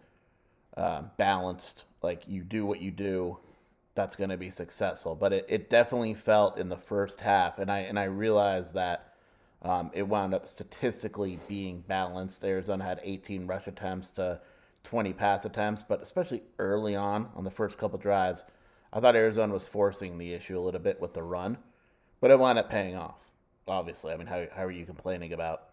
uh, 0.77 1.03
balanced. 1.17 1.83
Like 2.01 2.23
you 2.27 2.43
do 2.43 2.65
what 2.65 2.81
you 2.81 2.91
do, 2.91 3.37
that's 3.95 4.15
going 4.15 4.29
to 4.29 4.37
be 4.37 4.49
successful. 4.49 5.15
But 5.15 5.33
it, 5.33 5.45
it 5.49 5.69
definitely 5.69 6.13
felt 6.13 6.57
in 6.57 6.69
the 6.69 6.77
first 6.77 7.21
half, 7.21 7.59
and 7.59 7.71
I 7.71 7.79
and 7.79 7.97
I 7.97 8.05
realized 8.05 8.73
that 8.75 9.13
um, 9.61 9.89
it 9.93 10.03
wound 10.03 10.33
up 10.33 10.47
statistically 10.47 11.39
being 11.47 11.83
balanced. 11.87 12.43
Arizona 12.43 12.83
had 12.83 12.99
18 13.03 13.47
rush 13.47 13.67
attempts 13.67 14.11
to 14.11 14.39
20 14.83 15.13
pass 15.13 15.45
attempts, 15.45 15.83
but 15.83 16.01
especially 16.01 16.43
early 16.59 16.95
on 16.95 17.29
on 17.35 17.43
the 17.43 17.49
first 17.49 17.77
couple 17.77 17.97
drives, 17.97 18.45
I 18.93 18.99
thought 18.99 19.15
Arizona 19.15 19.53
was 19.53 19.67
forcing 19.67 20.17
the 20.17 20.33
issue 20.33 20.57
a 20.57 20.61
little 20.61 20.79
bit 20.79 21.01
with 21.01 21.13
the 21.13 21.23
run, 21.23 21.57
but 22.21 22.31
it 22.31 22.39
wound 22.39 22.59
up 22.59 22.69
paying 22.69 22.95
off. 22.95 23.15
obviously. 23.67 24.13
I 24.13 24.17
mean, 24.17 24.27
how 24.27 24.45
how 24.55 24.63
are 24.65 24.71
you 24.71 24.85
complaining 24.85 25.33
about 25.33 25.69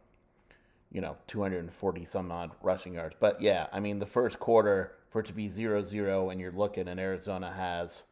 you 0.92 1.00
know 1.00 1.16
240 1.28 2.04
some 2.04 2.30
odd 2.30 2.50
rushing 2.62 2.94
yards? 2.94 3.16
But 3.18 3.40
yeah, 3.40 3.66
I 3.72 3.80
mean, 3.80 3.98
the 3.98 4.06
first 4.06 4.38
quarter 4.38 4.92
for 5.10 5.20
it 5.20 5.26
to 5.26 5.32
be 5.32 5.48
0-0 5.48 6.32
and 6.32 6.40
you're 6.40 6.52
looking 6.52 6.88
and 6.88 6.98
Arizona 6.98 7.52
has 7.52 8.04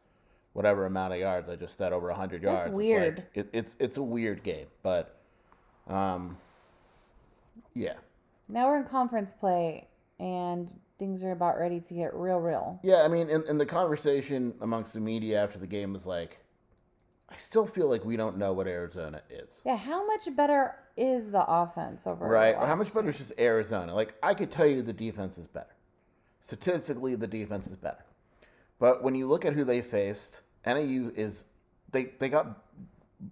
whatever 0.53 0.85
amount 0.85 1.13
of 1.13 1.19
yards 1.19 1.49
I 1.49 1.55
just 1.55 1.77
said 1.77 1.93
over 1.93 2.07
100 2.07 2.43
yards. 2.43 2.59
That's 2.59 2.67
it's 2.67 2.75
weird. 2.75 3.17
like- 3.17 3.27
it, 3.33 3.49
it's 3.53 3.75
it's 3.79 3.97
a 3.97 4.03
weird 4.03 4.43
game, 4.43 4.67
but 4.83 5.17
um, 5.87 6.37
yeah. 7.73 7.93
Now 8.47 8.67
we're 8.67 8.77
in 8.77 8.83
conference 8.83 9.33
play, 9.33 9.87
and 10.19 10.69
things 10.99 11.23
are 11.23 11.31
about 11.31 11.57
ready 11.57 11.79
to 11.79 11.93
get 11.93 12.13
real, 12.13 12.39
real. 12.39 12.79
Yeah, 12.83 13.03
I 13.03 13.07
mean, 13.07 13.29
and, 13.29 13.43
and 13.45 13.59
the 13.59 13.65
conversation 13.65 14.53
amongst 14.61 14.93
the 14.93 14.99
media 14.99 15.41
after 15.41 15.57
the 15.57 15.67
game 15.67 15.93
was 15.93 16.05
like, 16.05 16.37
I 17.31 17.37
still 17.37 17.65
feel 17.65 17.87
like 17.89 18.03
we 18.03 18.17
don't 18.17 18.37
know 18.37 18.51
what 18.53 18.67
Arizona 18.67 19.21
is. 19.29 19.61
Yeah, 19.65 19.77
how 19.77 20.05
much 20.05 20.27
better 20.35 20.75
is 20.97 21.31
the 21.31 21.43
offense 21.47 22.05
over 22.05 22.27
Right? 22.27 22.55
How 22.55 22.75
much 22.75 22.93
better 22.93 23.09
is 23.09 23.17
just 23.17 23.33
Arizona? 23.39 23.95
Like, 23.95 24.15
I 24.21 24.33
could 24.33 24.51
tell 24.51 24.65
you 24.65 24.81
the 24.81 24.93
defense 24.93 25.37
is 25.37 25.47
better. 25.47 25.73
Statistically, 26.41 27.15
the 27.15 27.27
defense 27.27 27.67
is 27.67 27.77
better. 27.77 28.03
But 28.79 29.03
when 29.03 29.15
you 29.15 29.27
look 29.27 29.45
at 29.45 29.53
who 29.53 29.63
they 29.63 29.81
faced, 29.81 30.39
NAU 30.65 31.11
is, 31.15 31.45
they, 31.91 32.05
they 32.19 32.29
got 32.29 32.63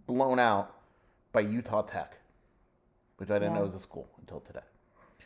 blown 0.06 0.39
out 0.39 0.75
by 1.32 1.41
Utah 1.41 1.82
Tech, 1.82 2.18
which 3.18 3.29
I 3.29 3.36
didn't 3.36 3.53
Yeah. 3.53 3.60
know 3.60 3.65
was 3.65 3.75
a 3.75 3.79
school 3.79 4.08
until 4.20 4.39
today. 4.41 4.60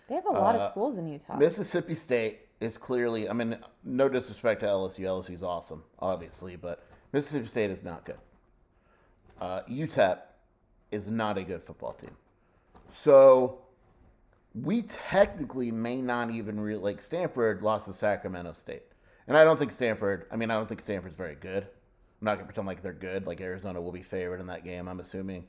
They 0.08 0.16
have 0.16 0.26
a 0.26 0.32
lot 0.32 0.56
Uh, 0.56 0.60
of 0.60 0.70
schools 0.70 0.98
in 0.98 1.08
Utah. 1.08 1.38
Mississippi 1.38 1.96
State 1.96 2.40
is 2.60 2.78
clearly, 2.78 3.30
I 3.30 3.34
mean, 3.34 3.58
no 3.84 4.10
disrespect 4.10 4.62
to 4.62 4.68
LSU. 4.68 5.06
LSU's 5.06 5.44
awesome, 5.44 5.84
obviously, 6.00 6.56
but 6.56 6.86
Mississippi 7.12 7.48
State 7.48 7.70
is 7.72 7.84
not 7.84 8.06
good. 8.06 8.18
Uh, 9.44 9.62
UTEP 9.70 10.20
is 10.90 11.10
not 11.10 11.38
a 11.38 11.44
good 11.44 11.62
football 11.62 11.92
team. 11.92 12.12
So 12.96 13.60
we 14.56 14.84
technically 14.84 15.70
may 15.70 16.02
not 16.02 16.32
even 16.32 16.82
like, 16.82 17.02
Stanford 17.02 17.62
lost 17.62 17.88
to 17.88 17.94
Sacramento 17.94 18.54
State. 18.54 18.84
And 19.28 19.36
I 19.36 19.44
don't 19.44 19.60
think 19.60 19.74
Stanford, 19.74 20.28
I 20.32 20.38
mean, 20.38 20.50
I 20.50 20.54
don't 20.54 20.70
think 20.70 20.82
Stanford's 20.82 21.18
very 21.18 21.36
good. 21.36 21.64
I'm 21.64 22.26
not 22.26 22.36
going 22.36 22.46
to 22.46 22.46
pretend 22.46 22.68
like 22.68 22.82
they're 22.82 22.94
good. 22.94 23.28
Like, 23.28 23.42
Arizona 23.42 23.82
will 23.82 23.92
be 23.92 24.02
favored 24.02 24.40
in 24.40 24.48
that 24.48 24.64
game, 24.64 24.88
I'm 24.88 25.02
assuming, 25.02 25.44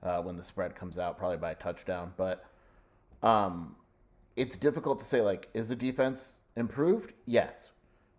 uh, 0.00 0.20
when 0.22 0.36
the 0.36 0.44
spread 0.44 0.76
comes 0.76 0.96
out, 0.96 1.18
probably 1.18 1.38
by 1.38 1.50
a 1.50 1.56
touchdown. 1.56 2.12
But, 2.16 2.44
um, 3.20 3.74
it's 4.36 4.56
difficult 4.56 5.00
to 5.00 5.04
say 5.04 5.20
like 5.20 5.48
is 5.54 5.68
the 5.68 5.76
defense 5.76 6.34
improved 6.56 7.12
yes 7.26 7.70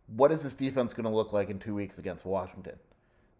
what 0.07 0.31
is 0.31 0.43
this 0.43 0.55
defense 0.55 0.93
going 0.93 1.05
to 1.05 1.09
look 1.09 1.33
like 1.33 1.49
in 1.49 1.57
two 1.57 1.73
weeks 1.73 1.97
against 1.97 2.25
washington 2.25 2.75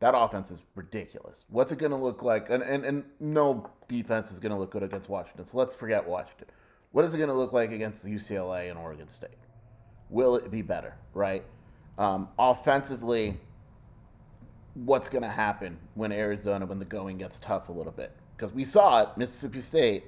that 0.01 0.15
offense 0.17 0.49
is 0.49 0.63
ridiculous. 0.75 1.45
What's 1.47 1.71
it 1.71 1.77
going 1.77 1.91
to 1.91 1.97
look 1.97 2.23
like? 2.23 2.49
And, 2.49 2.63
and, 2.63 2.83
and 2.83 3.03
no 3.19 3.69
defense 3.87 4.31
is 4.31 4.39
going 4.39 4.51
to 4.51 4.57
look 4.57 4.71
good 4.71 4.83
against 4.83 5.09
washington 5.09 5.45
so 5.45 5.57
let's 5.57 5.75
forget 5.75 6.07
washington. 6.07 6.47
What 6.91 7.05
is 7.05 7.13
it 7.13 7.17
going 7.17 7.29
to 7.29 7.35
look 7.35 7.53
like 7.53 7.71
against 7.71 8.05
ucla 8.05 8.69
and 8.69 8.77
oregon 8.77 9.09
state? 9.09 9.29
Will 10.09 10.35
it 10.35 10.51
be 10.51 10.61
better 10.61 10.95
right? 11.13 11.43
Um, 11.97 12.29
offensively 12.37 13.39
what's 14.73 15.09
going 15.09 15.23
to 15.23 15.29
happen 15.29 15.77
when 15.95 16.11
arizona 16.11 16.65
when 16.65 16.79
the 16.79 16.85
going 16.85 17.17
gets 17.17 17.39
tough 17.39 17.69
a 17.69 17.71
little 17.71 17.91
bit? 17.91 18.11
Because 18.35 18.53
we 18.53 18.65
saw 18.65 19.03
it 19.03 19.09
mississippi 19.17 19.61
state. 19.61 20.03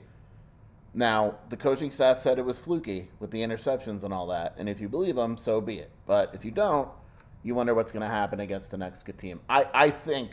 Now, 0.96 1.40
the 1.50 1.58
coaching 1.58 1.90
staff 1.90 2.20
said 2.20 2.38
it 2.38 2.46
was 2.46 2.60
fluky 2.60 3.10
with 3.20 3.32
the 3.32 3.40
interceptions 3.40 4.04
and 4.04 4.14
all 4.14 4.28
that, 4.28 4.54
and 4.58 4.70
if 4.70 4.80
you 4.80 4.88
believe 4.88 5.16
them, 5.16 5.38
so 5.38 5.60
be 5.60 5.80
it. 5.80 5.90
But 6.06 6.36
if 6.36 6.46
you 6.46 6.52
don't, 6.52 6.88
you 7.44 7.56
wonder 7.56 7.74
what's 7.74 7.92
going 7.92 8.04
to 8.04 8.14
happen 8.14 8.40
against 8.40 8.72
the 8.72 8.78
next 8.78 9.04
good 9.04 9.18
team. 9.18 9.42
I, 9.50 9.68
I 9.74 9.90
think 9.90 10.32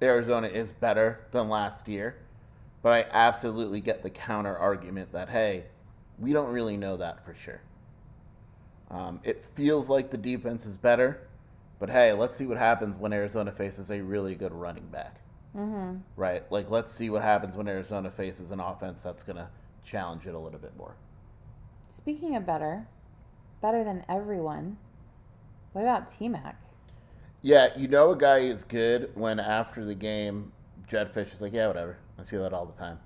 Arizona 0.00 0.48
is 0.48 0.72
better 0.72 1.20
than 1.30 1.48
last 1.48 1.88
year, 1.88 2.16
but 2.82 2.92
I 2.92 3.06
absolutely 3.10 3.80
get 3.80 4.02
the 4.02 4.10
counter 4.10 4.56
argument 4.56 5.12
that, 5.12 5.28
hey, 5.28 5.64
we 6.18 6.32
don't 6.32 6.50
really 6.50 6.76
know 6.76 6.96
that 6.96 7.24
for 7.24 7.34
sure. 7.34 7.60
Um, 8.90 9.20
it 9.24 9.44
feels 9.54 9.88
like 9.88 10.10
the 10.10 10.16
defense 10.16 10.64
is 10.64 10.76
better, 10.76 11.26
but 11.78 11.90
hey, 11.90 12.12
let's 12.12 12.36
see 12.36 12.46
what 12.46 12.56
happens 12.56 12.96
when 12.96 13.12
Arizona 13.12 13.52
faces 13.52 13.90
a 13.90 14.00
really 14.00 14.34
good 14.34 14.52
running 14.52 14.86
back 14.86 15.20
mm-hmm. 15.56 15.98
right? 16.16 16.50
Like, 16.50 16.70
let's 16.70 16.94
see 16.94 17.10
what 17.10 17.22
happens 17.22 17.56
when 17.56 17.68
Arizona 17.68 18.10
faces 18.10 18.50
an 18.50 18.60
offense 18.60 19.02
that's 19.02 19.22
going 19.22 19.36
to 19.36 19.48
challenge 19.84 20.26
it 20.26 20.34
a 20.34 20.38
little 20.38 20.58
bit 20.58 20.76
more. 20.76 20.96
Speaking 21.88 22.36
of 22.36 22.44
better, 22.44 22.86
better 23.62 23.84
than 23.84 24.04
everyone. 24.08 24.76
What 25.76 25.82
about 25.82 26.08
T 26.08 26.30
Mac? 26.30 26.58
Yeah, 27.42 27.68
you 27.76 27.86
know 27.86 28.12
a 28.12 28.16
guy 28.16 28.38
is 28.38 28.64
good 28.64 29.10
when 29.14 29.38
after 29.38 29.84
the 29.84 29.94
game, 29.94 30.52
Jedd 30.88 31.12
Fisch 31.12 31.34
is 31.34 31.42
like, 31.42 31.52
yeah, 31.52 31.66
whatever. 31.66 31.98
I 32.18 32.22
see 32.22 32.38
that 32.38 32.54
all 32.54 32.64
the 32.64 32.72
time. 32.80 32.98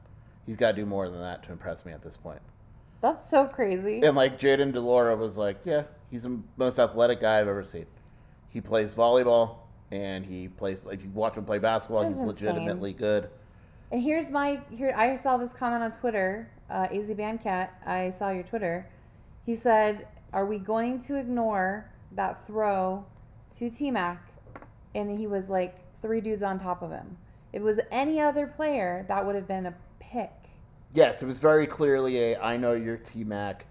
He's 0.47 0.55
got 0.55 0.71
to 0.71 0.77
do 0.77 0.87
more 0.87 1.09
than 1.09 1.19
that 1.19 1.43
to 1.47 1.51
impress 1.51 1.85
me 1.85 1.91
at 1.91 2.01
this 2.01 2.17
point. 2.17 2.39
That's 3.01 3.29
so 3.29 3.49
crazy. 3.49 4.03
And 4.03 4.17
like 4.17 4.39
Jayden 4.39 4.73
de 4.73 4.79
Laura 4.79 5.17
was 5.17 5.37
like, 5.37 5.59
yeah, 5.65 5.83
he's 6.13 6.23
the 6.23 6.39
most 6.57 6.79
athletic 6.79 7.21
guy 7.21 7.41
I've 7.41 7.49
ever 7.49 7.65
seen. 7.65 7.87
He 8.51 8.61
plays 8.61 8.95
volleyball 8.95 9.57
and 9.91 10.25
he 10.25 10.47
plays. 10.47 10.79
If 10.93 11.03
you 11.03 11.11
watch 11.11 11.37
him 11.37 11.45
play 11.45 11.59
basketball, 11.59 12.05
That's 12.05 12.21
he's 12.21 12.23
insane. 12.23 12.47
legitimately 12.55 12.93
good. 12.93 13.31
And 13.91 14.01
here's 14.01 14.31
my 14.31 14.63
here. 14.71 14.95
I 14.97 15.17
saw 15.17 15.39
this 15.39 15.53
comment 15.53 15.83
on 15.83 15.91
Twitter. 15.91 16.49
Uh, 16.71 16.87
Az 16.93 17.11
Bandcat. 17.11 17.71
I 17.85 18.11
saw 18.11 18.31
your 18.31 18.45
Twitter. 18.45 18.89
He 19.45 19.57
said, 19.57 20.07
"Are 20.33 20.47
we 20.47 20.61
going 20.61 21.01
to 21.01 21.17
ignore 21.17 21.91
that 22.13 22.47
throw 22.47 23.07
to 23.59 23.71
T 23.71 23.91
Mac?" 23.91 24.33
And 24.95 25.19
he 25.19 25.27
was 25.27 25.49
like 25.49 25.77
three 26.01 26.21
dudes 26.21 26.43
on 26.43 26.59
top 26.59 26.83
of 26.83 26.91
him. 26.91 27.19
If 27.53 27.61
it 27.61 27.65
was 27.65 27.81
any 27.91 28.21
other 28.21 28.47
player, 28.47 29.05
that 29.09 29.27
would 29.27 29.35
have 29.35 29.49
been 29.49 29.67
a 29.67 29.75
pick. 29.99 30.31
Yes, 30.93 31.23
it 31.23 31.27
was 31.27 31.39
very 31.39 31.67
clearly 31.67 32.19
a 32.19 32.41
I 32.41 32.57
know 32.57 32.73
you're 32.73 32.97
T 32.97 33.25
Mac, 33.25 33.67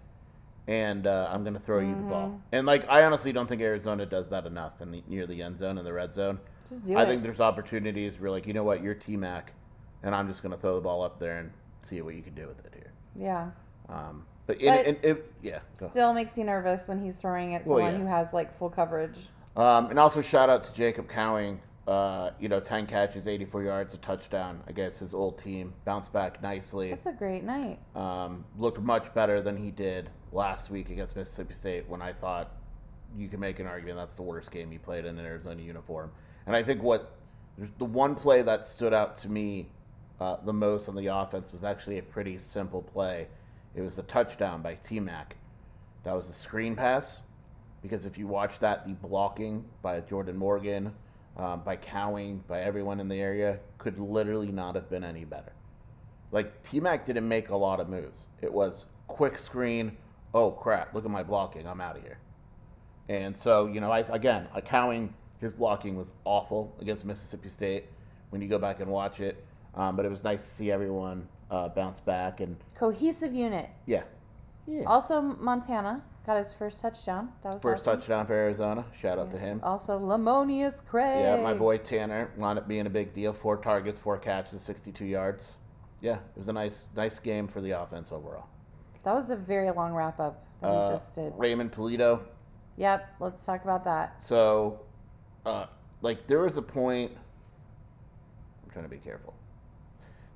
and 0.66 1.06
uh, 1.06 1.28
I'm 1.30 1.42
going 1.42 1.54
to 1.54 1.60
throw 1.60 1.80
you 1.80 1.94
the 1.94 2.02
ball. 2.02 2.28
Mm-hmm. 2.28 2.38
And 2.52 2.66
like 2.66 2.88
I 2.88 3.04
honestly 3.04 3.32
don't 3.32 3.46
think 3.46 3.60
Arizona 3.60 4.06
does 4.06 4.28
that 4.30 4.46
enough 4.46 4.80
in 4.80 4.90
the 4.90 5.02
near 5.08 5.26
the 5.26 5.42
end 5.42 5.58
zone 5.58 5.78
in 5.78 5.84
the 5.84 5.92
red 5.92 6.12
zone. 6.12 6.38
Just 6.68 6.86
do 6.86 6.96
I 6.96 7.02
it. 7.02 7.06
think 7.06 7.22
there's 7.22 7.40
opportunities 7.40 8.18
where 8.20 8.30
like 8.30 8.46
you 8.46 8.52
know 8.52 8.64
what 8.64 8.82
you're 8.82 8.94
T 8.94 9.16
Mac, 9.16 9.52
and 10.02 10.14
I'm 10.14 10.28
just 10.28 10.42
going 10.42 10.52
to 10.52 10.58
throw 10.58 10.76
the 10.76 10.80
ball 10.80 11.02
up 11.02 11.18
there 11.18 11.38
and 11.38 11.50
see 11.82 12.00
what 12.00 12.14
you 12.14 12.22
can 12.22 12.34
do 12.34 12.46
with 12.46 12.64
it 12.64 12.72
here. 12.74 12.92
yeah. 13.16 13.50
Um, 13.88 14.24
but, 14.58 14.66
But- 14.66 14.86
it, 14.86 15.00
it, 15.02 15.04
it, 15.04 15.32
yeah. 15.42 15.58
Still 15.74 16.12
makes 16.12 16.36
you 16.36 16.44
nervous 16.44 16.88
when 16.88 17.02
he's 17.02 17.20
throwing 17.20 17.54
at 17.54 17.64
Well, 17.66 17.78
someone 17.78 17.94
yeah. 17.94 18.00
who 18.00 18.06
has 18.06 18.32
like 18.32 18.52
full 18.52 18.70
coverage. 18.70 19.28
Um, 19.56 19.90
and 19.90 19.98
also 19.98 20.20
shout 20.22 20.48
out 20.50 20.64
to 20.64 20.72
Jacob 20.72 21.08
Cowing. 21.08 21.60
Uh, 21.88 22.30
you 22.38 22.48
know, 22.48 22.60
10 22.60 22.86
catches, 22.86 23.26
84 23.26 23.64
yards, 23.64 23.94
a 23.94 23.98
touchdown 23.98 24.62
against 24.68 25.00
his 25.00 25.12
old 25.12 25.38
team. 25.38 25.72
Bounced 25.84 26.12
back 26.12 26.40
nicely. 26.40 26.88
That's 26.88 27.06
a 27.06 27.12
great 27.12 27.42
night. 27.42 27.80
um, 27.96 28.44
looked 28.58 28.78
much 28.80 29.12
better 29.12 29.40
than 29.40 29.56
he 29.56 29.70
did 29.72 30.08
last 30.30 30.70
week 30.70 30.90
against 30.90 31.16
Mississippi 31.16 31.54
State 31.54 31.88
when 31.88 32.00
I 32.00 32.12
thought 32.12 32.52
you 33.16 33.28
can 33.28 33.40
make 33.40 33.58
an 33.58 33.66
argument 33.66 33.96
that's 33.96 34.14
the 34.14 34.22
worst 34.22 34.52
game 34.52 34.70
he 34.70 34.78
played 34.78 35.04
in 35.04 35.18
an 35.18 35.24
Arizona 35.24 35.60
uniform. 35.62 36.12
And 36.46 36.54
I 36.54 36.62
think 36.62 36.80
what 36.82 37.16
the 37.78 37.84
one 37.84 38.14
play 38.14 38.42
that 38.42 38.66
stood 38.68 38.94
out 38.94 39.16
to 39.16 39.28
me 39.28 39.70
uh, 40.20 40.36
the 40.44 40.52
most 40.52 40.88
on 40.88 40.94
the 40.94 41.06
offense 41.06 41.50
was 41.50 41.64
actually 41.64 41.98
a 41.98 42.02
pretty 42.02 42.38
simple 42.38 42.82
play. 42.82 43.26
It 43.74 43.82
was 43.82 43.96
the 43.96 44.02
touchdown 44.02 44.62
by 44.62 44.74
T 44.74 45.00
Mac. 45.00 45.36
That 46.04 46.14
was 46.14 46.28
a 46.28 46.32
screen 46.32 46.76
pass 46.76 47.20
because 47.82 48.04
if 48.04 48.18
you 48.18 48.26
watch 48.26 48.58
that, 48.60 48.86
the 48.86 48.94
blocking 48.94 49.64
by 49.82 50.00
Jordan 50.00 50.36
Morgan, 50.36 50.92
um, 51.36 51.62
by 51.64 51.76
Cowing, 51.76 52.42
by 52.48 52.60
everyone 52.60 53.00
in 53.00 53.08
the 53.08 53.20
area 53.20 53.58
could 53.78 53.98
literally 53.98 54.50
not 54.50 54.74
have 54.74 54.90
been 54.90 55.04
any 55.04 55.24
better. 55.24 55.52
Like 56.32 56.62
T 56.68 56.80
Mac 56.80 57.06
didn't 57.06 57.28
make 57.28 57.50
a 57.50 57.56
lot 57.56 57.80
of 57.80 57.88
moves. 57.88 58.28
It 58.40 58.52
was 58.52 58.86
quick 59.06 59.38
screen. 59.38 59.96
Oh 60.34 60.50
crap! 60.50 60.94
Look 60.94 61.04
at 61.04 61.10
my 61.10 61.22
blocking. 61.22 61.66
I'm 61.66 61.80
out 61.80 61.96
of 61.96 62.02
here. 62.02 62.18
And 63.08 63.36
so 63.36 63.66
you 63.66 63.80
know, 63.80 63.90
I 63.90 64.00
again, 64.00 64.48
a 64.54 64.62
Cowing 64.62 65.14
his 65.40 65.52
blocking 65.52 65.96
was 65.96 66.12
awful 66.24 66.76
against 66.80 67.04
Mississippi 67.04 67.48
State. 67.48 67.84
When 68.28 68.40
you 68.42 68.48
go 68.48 68.58
back 68.58 68.80
and 68.80 68.90
watch 68.90 69.20
it, 69.20 69.44
um, 69.74 69.96
but 69.96 70.04
it 70.04 70.10
was 70.10 70.22
nice 70.22 70.42
to 70.42 70.48
see 70.48 70.70
everyone 70.70 71.26
uh, 71.50 71.68
bounce 71.68 72.00
back 72.00 72.40
and 72.40 72.56
Cohesive 72.74 73.34
unit. 73.34 73.68
yeah, 73.86 74.02
yeah. 74.66 74.84
Also, 74.86 75.20
Montana 75.20 76.02
got 76.26 76.36
his 76.36 76.52
first 76.52 76.80
touchdown. 76.80 77.30
That 77.42 77.54
was 77.54 77.62
First 77.62 77.86
awesome. 77.88 77.98
touchdown 78.00 78.26
for 78.26 78.34
Arizona. 78.34 78.84
Shout 78.94 79.18
out 79.18 79.30
to 79.32 79.38
him. 79.38 79.60
Also, 79.62 79.98
Lemonious 79.98 80.84
Craig. 80.84 81.24
Yeah, 81.24 81.42
my 81.42 81.54
boy 81.54 81.78
Tanner 81.78 82.30
wound 82.36 82.58
up 82.58 82.68
being 82.68 82.86
a 82.86 82.90
big 82.90 83.14
deal. 83.14 83.32
Four 83.32 83.56
targets, 83.56 83.98
four 84.00 84.18
catches, 84.18 84.62
62 84.62 85.04
yards. 85.06 85.54
Yeah, 86.00 86.14
it 86.16 86.36
was 86.36 86.48
a 86.48 86.52
nice, 86.52 86.86
nice 86.96 87.18
game 87.18 87.48
for 87.48 87.60
the 87.60 87.72
offense 87.72 88.12
overall. 88.12 88.46
That 89.04 89.14
was 89.14 89.30
a 89.30 89.36
very 89.36 89.70
long 89.70 89.92
wrap 89.94 90.20
up 90.20 90.44
that 90.60 90.68
Uh, 90.68 90.84
we 90.88 90.94
just 90.94 91.14
did. 91.14 91.32
Raymond 91.36 91.72
Polito. 91.72 92.20
Yep, 92.76 93.16
let's 93.20 93.44
talk 93.44 93.64
about 93.64 93.84
that. 93.84 94.22
So, 94.24 94.80
uh, 95.44 95.66
like, 96.02 96.26
there 96.26 96.40
was 96.40 96.56
a 96.58 96.62
point. 96.62 97.12
I'm 98.64 98.70
trying 98.70 98.84
to 98.84 98.90
be 98.90 98.98
careful. 98.98 99.34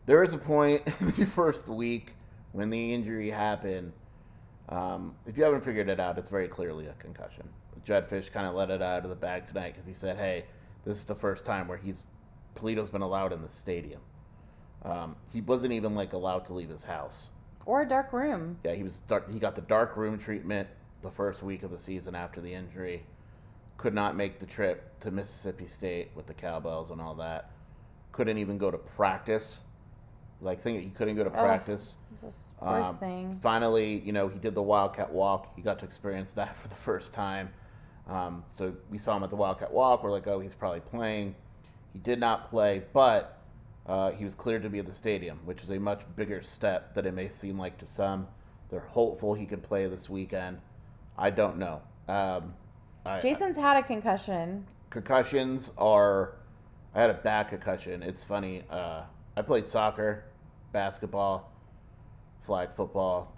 There 0.07 0.21
was 0.21 0.35
a 0.35 0.39
point 0.39 0.83
in 1.01 1.13
the 1.13 1.25
first 1.25 1.69
week 1.69 2.13
when 2.53 2.71
the 2.71 2.93
injury 2.93 3.31
happened. 3.31 3.93
Um, 4.69 5.15
if 5.27 5.37
you 5.37 5.45
haven't 5.45 5.65
figured 5.65 5.89
it 5.89 6.01
out, 6.01 6.19
it's 6.19 6.29
very 6.29 6.49
clearly 6.49 6.87
a 6.87 6.93
concussion. 6.95 7.49
Jedd 7.85 8.09
Fisch 8.09 8.33
kind 8.33 8.47
of 8.47 8.55
let 8.55 8.71
it 8.71 8.81
out 8.81 9.05
of 9.05 9.11
the 9.11 9.17
bag 9.17 9.47
tonight 9.47 9.75
because 9.75 9.87
he 9.87 9.95
said, 9.95 10.17
"Hey, 10.17 10.47
this 10.85 10.99
is 10.99 11.05
the 11.05 11.15
first 11.15 11.45
time 11.45 11.69
where 11.69 11.77
he's 11.77 12.05
Polito's 12.55 12.91
been 12.91 13.03
allowed 13.03 13.33
in 13.33 13.43
the 13.43 13.49
stadium." 13.49 14.01
Um, 14.83 15.17
he 15.33 15.41
wasn't 15.41 15.73
even 15.73 15.95
like 15.95 16.13
allowed 16.13 16.45
to 16.47 16.55
leave 16.55 16.69
his 16.69 16.85
house. 16.85 17.29
Or 17.67 17.83
a 17.83 17.89
dark 17.89 18.13
room. 18.13 18.59
Yeah, 18.65 18.75
he 18.75 18.83
was 18.83 19.01
dark, 19.01 19.31
he 19.31 19.39
got 19.39 19.55
the 19.55 19.63
dark 19.63 19.97
room 19.97 20.19
treatment 20.19 20.69
the 21.03 21.11
first 21.11 21.43
week 21.43 21.63
of 21.63 21.71
the 21.71 21.79
season 21.79 22.15
after 22.15 22.41
the 22.41 22.53
injury. 22.53 23.05
Could 23.79 23.95
not 23.95 24.17
make 24.17 24.39
the 24.39 24.47
trip 24.47 25.01
to 25.01 25.11
Mississippi 25.11 25.67
State 25.67 26.11
with 26.15 26.27
the 26.27 26.35
cowbells 26.35 26.91
and 26.91 27.01
all 27.01 27.15
that. 27.17 27.51
Couldn't 28.13 28.39
even 28.39 28.59
go 28.59 28.71
to 28.71 28.79
practice. 28.79 29.61
Like 30.45 30.63
think 30.63 30.83
he 30.83 30.91
couldn't 30.91 31.17
go 31.17 31.25
to 31.25 31.31
practice. 31.31 31.95
Poor 32.59 32.69
Um, 32.81 32.97
thing. 32.99 33.39
Finally, 33.43 34.01
you 34.01 34.13
know, 34.13 34.29
he 34.29 34.39
did 34.39 34.55
the 34.55 34.63
Wildcat 34.63 35.13
Walk. 35.13 35.55
He 35.57 35.63
got 35.63 35.79
to 35.81 35.85
experience 35.85 36.33
that 36.35 36.55
for 36.61 36.69
the 36.69 36.75
first 36.75 37.13
time. 37.15 37.51
Um, 38.09 38.45
so 38.53 38.75
we 38.91 38.99
saw 38.99 39.17
him 39.17 39.25
at 39.25 39.31
the 39.31 39.37
Wildcat 39.37 39.73
Walk. 39.73 40.03
We're 40.05 40.11
like, 40.11 40.27
oh, 40.27 40.41
he's 40.41 40.55
probably 40.55 40.81
playing. 40.81 41.35
He 41.93 41.99
did 41.99 42.21
not 42.21 42.51
play, 42.51 42.83
but 42.93 43.43
uh, 43.87 44.11
he 44.13 44.25
was 44.25 44.35
cleared 44.35 44.63
to 44.63 44.69
be 44.71 44.79
at 44.79 44.87
the 44.87 44.93
stadium, 44.93 45.39
which 45.45 45.63
is 45.63 45.71
a 45.71 45.79
much 45.79 46.03
bigger 46.17 46.43
step 46.43 46.95
than 46.95 47.07
it 47.07 47.15
may 47.15 47.29
seem 47.29 47.59
like 47.59 47.79
to 47.79 47.87
some. 47.87 48.27
They're 48.71 48.81
hopeful 48.81 49.35
he 49.35 49.47
can 49.47 49.61
play 49.61 49.87
this 49.87 50.09
weekend. 50.11 50.59
I 51.17 51.31
don't 51.31 51.59
know. 51.59 51.81
Um, 52.09 52.55
I, 53.07 53.21
Jason's 53.21 53.57
had 53.57 53.77
a 53.77 53.83
concussion. 53.83 54.67
concussions 54.91 55.73
are 55.79 56.37
I 56.95 57.01
had 57.01 57.11
a 57.11 57.15
back 57.15 57.51
concussion. 57.51 58.03
It's 58.03 58.25
funny. 58.25 58.63
Uh, 58.71 59.03
I 59.37 59.43
played 59.43 59.69
soccer, 59.69 60.25
basketball, 60.75 61.51
flag 62.45 62.69
football. 62.75 63.33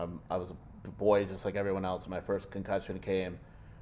Um, 0.00 0.20
I 0.28 0.36
was 0.38 0.50
a 0.50 0.88
boy 0.88 1.24
just 1.26 1.44
like 1.44 1.54
everyone 1.54 1.84
else. 1.84 2.08
My 2.08 2.20
first 2.20 2.50
concussion 2.50 2.98
came 2.98 3.38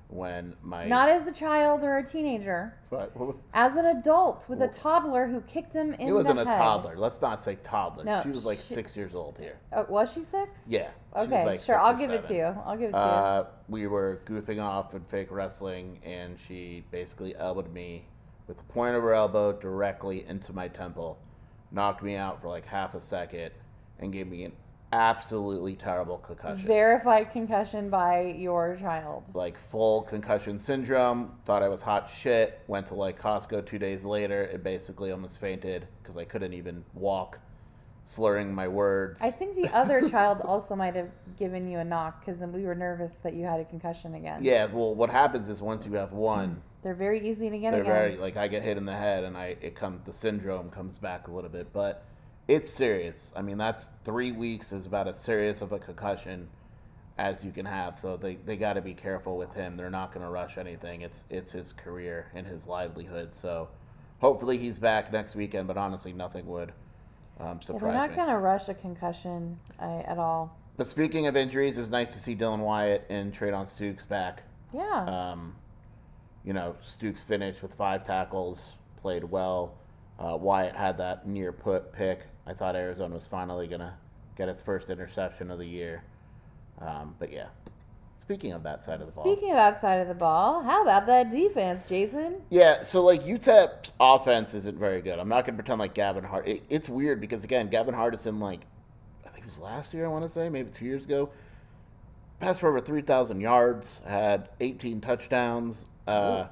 when 0.09 0.55
my 0.61 0.87
Not 0.89 1.09
as 1.09 1.27
a 1.29 1.33
child 1.33 1.85
or 1.85 1.99
a 1.99 2.03
teenager. 2.05 2.75
What- 2.89 3.13
As 3.55 3.77
an 3.77 3.87
adult 3.87 4.47
with 4.49 4.61
a 4.61 4.67
toddler 4.67 5.29
who 5.29 5.41
kicked 5.43 5.73
him 5.73 5.95
in 5.95 6.09
it 6.09 6.13
wasn't 6.13 6.35
the 6.37 6.43
a 6.43 6.47
head. 6.47 6.59
toddler. 6.59 6.97
Let's 6.99 7.23
not 7.23 7.41
say 7.41 7.57
toddler. 7.63 8.03
No, 8.05 8.21
she 8.23 8.31
was 8.31 8.45
like 8.45 8.59
she- 8.59 8.75
six 8.75 8.97
years 8.97 9.15
old 9.15 9.39
here. 9.39 9.57
Oh, 9.73 9.87
was 9.89 10.13
she 10.13 10.25
six? 10.25 10.65
Yeah. 10.69 10.89
she 11.15 11.19
was 11.21 11.27
Okay, 11.29 11.47
like 11.47 11.61
sure. 11.61 11.77
six 11.77 11.79
I'll 11.79 11.95
or 11.95 11.99
give 11.99 12.11
it 12.11 12.17
to 12.17 12.23
seven. 12.25 12.37
you. 12.37 12.63
I'll 12.67 12.77
give 12.77 12.89
it 12.91 12.93
to 12.93 12.99
you. 12.99 13.03
Uh, 13.05 13.47
we 13.69 13.87
were 13.87 14.21
goofing 14.27 14.61
off 14.61 14.95
in 14.95 15.01
fake 15.05 15.29
wrestling, 15.31 16.01
and 16.05 16.39
she 16.39 16.85
basically 16.91 17.37
elbowed 17.37 17.73
me 17.73 18.05
with 18.49 18.57
the 18.59 18.65
point 18.65 18.97
of 18.97 19.03
her 19.05 19.15
elbow 19.15 19.53
directly 19.53 20.27
into 20.27 20.53
my 20.53 20.67
temple, 20.67 21.19
knocked 21.73 22.03
me 22.03 22.17
out 22.17 22.41
for 22.41 22.49
like 22.49 22.67
half 22.67 22.95
a 22.95 23.01
second, 23.01 23.51
and 23.99 24.13
gave 24.13 24.27
me 24.27 24.45
an 24.45 24.53
absolutely 24.93 25.77
terrible 25.77 26.19
concussion. 26.19 26.67
Verified 26.67 27.31
concussion 27.31 27.91
by 27.91 28.35
your 28.37 28.77
child. 28.77 29.23
like 29.35 29.57
full 29.59 30.03
concussion 30.03 30.59
syndrome. 30.59 31.31
Thought 31.45 31.63
I 31.63 31.69
was 31.69 31.81
hot 31.81 32.11
shit. 32.13 32.61
Went 32.67 32.89
to 32.89 32.95
like 32.95 33.21
Costco 33.21 33.67
two 33.67 33.79
days 33.79 34.05
later. 34.05 34.43
It 34.43 34.65
basically 34.65 35.13
almost 35.13 35.39
fainted 35.39 35.87
because 36.03 36.17
I 36.17 36.25
couldn't 36.25 36.55
even 36.55 36.85
walk, 36.95 37.39
slurring 38.05 38.53
my 38.53 38.67
words. 38.67 39.23
I 39.23 39.31
think 39.31 39.55
the 39.55 39.69
other 39.77 40.09
child 40.11 40.41
also 40.45 40.75
might 40.75 40.97
have 40.97 41.11
given 41.39 41.71
you 41.71 41.79
a 41.79 41.85
knock 41.85 42.19
because 42.25 42.43
we 42.43 42.65
were 42.65 42.75
nervous 42.75 43.15
that 43.23 43.35
you 43.35 43.45
had 43.45 43.61
a 43.61 43.65
concussion 43.65 44.15
again. 44.17 44.43
yeah. 44.43 44.65
Well, 44.67 44.95
what 44.97 45.11
happens 45.11 45.49
is 45.49 45.63
once 45.63 45.87
you 45.87 45.93
have 45.93 46.13
one. 46.13 46.63
They're 46.83 46.95
very 46.95 47.21
easy 47.29 47.51
to 47.51 47.59
get 47.59 47.73
they're 47.73 47.83
again. 47.83 47.93
very 47.93 48.17
like 48.17 48.37
I 48.37 48.49
get 48.49 48.63
hit 48.63 48.77
in 48.77 48.87
the 48.87 48.97
head 48.97 49.25
and 49.25 49.37
I 49.37 49.57
it 49.61 49.75
comes 49.75 50.05
the 50.07 50.13
syndrome 50.13 50.71
comes 50.71 50.99
back 50.99 51.29
a 51.29 51.31
little 51.31 51.51
bit, 51.51 51.73
but 51.73 52.05
it's 52.49 52.73
serious. 52.73 53.33
I 53.37 53.43
mean 53.43 53.59
that's 53.59 53.89
three 54.05 54.33
weeks 54.33 54.73
is 54.73 54.87
about 54.87 55.07
as 55.09 55.21
serious 55.21 55.61
of 55.61 55.73
a 55.73 55.79
concussion 55.79 56.49
as 57.21 57.45
you 57.45 57.53
can 57.53 57.67
have. 57.67 57.99
So 57.99 58.17
they, 58.17 58.37
they 58.37 58.57
got 58.57 58.73
to 58.75 58.81
be 58.81 58.95
careful 58.95 59.37
with 59.37 59.53
him. 59.53 59.77
They're 59.77 59.91
not 59.91 60.13
going 60.13 60.25
to 60.25 60.31
rush 60.31 60.57
anything. 60.57 61.03
It's 61.03 61.25
it's 61.29 61.53
his 61.53 61.73
career 61.73 62.31
and 62.35 62.47
his 62.47 62.67
livelihood. 62.67 63.35
So 63.35 63.69
hopefully 64.21 64.57
he's 64.57 64.79
back 64.79 65.13
next 65.13 65.37
weekend. 65.37 65.69
But 65.69 65.77
honestly, 65.77 66.15
nothing 66.15 66.47
would 66.47 66.73
um, 67.39 67.61
Yeah, 67.61 67.67
surprise 67.67 67.81
they're 67.83 67.93
not 67.93 68.17
going 68.17 68.29
to 68.29 68.39
rush 68.39 68.69
a 68.69 68.75
concussion 68.75 69.59
I, 69.79 70.05
at 70.07 70.19
all. 70.19 70.57
But 70.79 70.89
speaking 70.89 71.27
of 71.27 71.37
injuries, 71.37 71.77
it 71.77 71.81
was 71.81 71.91
nice 71.91 72.15
to 72.15 72.19
see 72.19 72.35
Dylan 72.35 72.61
Wyatt 72.61 73.05
and 73.11 73.35
Traedon 73.35 73.67
Stukes 73.67 74.09
back. 74.09 74.45
Yeah. 74.73 75.05
Um, 75.05 75.57
you 76.45 76.53
know, 76.53 76.77
Stukes 76.89 77.21
finished 77.21 77.63
with 77.63 77.75
five 77.75 78.07
tackles, 78.07 78.73
played 79.01 79.25
well. 79.25 79.75
Uh, 80.19 80.37
Wyatt 80.37 80.77
had 80.77 80.99
that 80.99 81.27
near 81.27 81.53
put 81.53 81.93
pick. 81.93 82.23
I 82.47 82.53
thought 82.53 82.77
Arizona 82.77 83.15
was 83.15 83.27
finally 83.27 83.67
going 83.67 83.81
to 83.81 83.95
get 84.37 84.49
its 84.49 84.63
first 84.63 84.91
interception 84.91 85.51
of 85.51 85.59
the 85.59 85.67
year. 85.67 86.03
Um, 86.81 87.15
but 87.19 87.33
yeah, 87.33 87.49
speaking 88.23 88.53
of 88.53 88.63
that 88.63 88.83
side 88.83 89.01
of 89.01 89.09
the 89.09 89.15
ball. 89.15 89.25
Speaking 89.25 89.51
of 89.51 89.57
that 89.57 89.81
side 89.81 90.01
of 90.01 90.09
the 90.09 90.15
ball, 90.15 90.63
how 90.63 90.83
about 90.83 91.07
that 91.07 91.31
defense, 91.31 91.89
Jason? 91.89 92.41
Yeah, 92.49 92.83
so 92.83 93.05
like 93.05 93.23
UTEP's 93.25 93.93
offense 94.01 94.55
isn't 94.55 94.79
very 94.79 95.03
good. 95.03 95.19
I'm 95.19 95.29
not 95.29 95.45
going 95.45 95.57
to 95.57 95.63
pretend 95.63 95.79
like 95.79 95.95
Gavin 95.95 96.25
Hart. 96.25 96.49
It, 96.49 96.63
it's 96.71 96.89
weird 96.89 97.21
because, 97.21 97.45
again, 97.45 97.69
Gavin 97.69 97.95
Hardison, 97.95 98.41
like, 98.41 98.61
I 99.27 99.29
think 99.29 99.45
it 99.45 99.47
was 99.47 99.59
last 99.59 99.93
year, 99.93 100.07
I 100.07 100.09
want 100.09 100.25
to 100.25 100.31
say, 100.31 100.49
maybe 100.49 100.71
two 100.71 100.87
years 100.87 101.05
ago, 101.05 101.31
passed 102.41 102.61
for 102.61 102.69
over 102.69 102.81
3,000 102.81 103.41
yards, 103.41 104.01
had 104.07 104.49
18 104.61 105.03
touchdowns, 105.03 105.90
uh, 106.07 106.47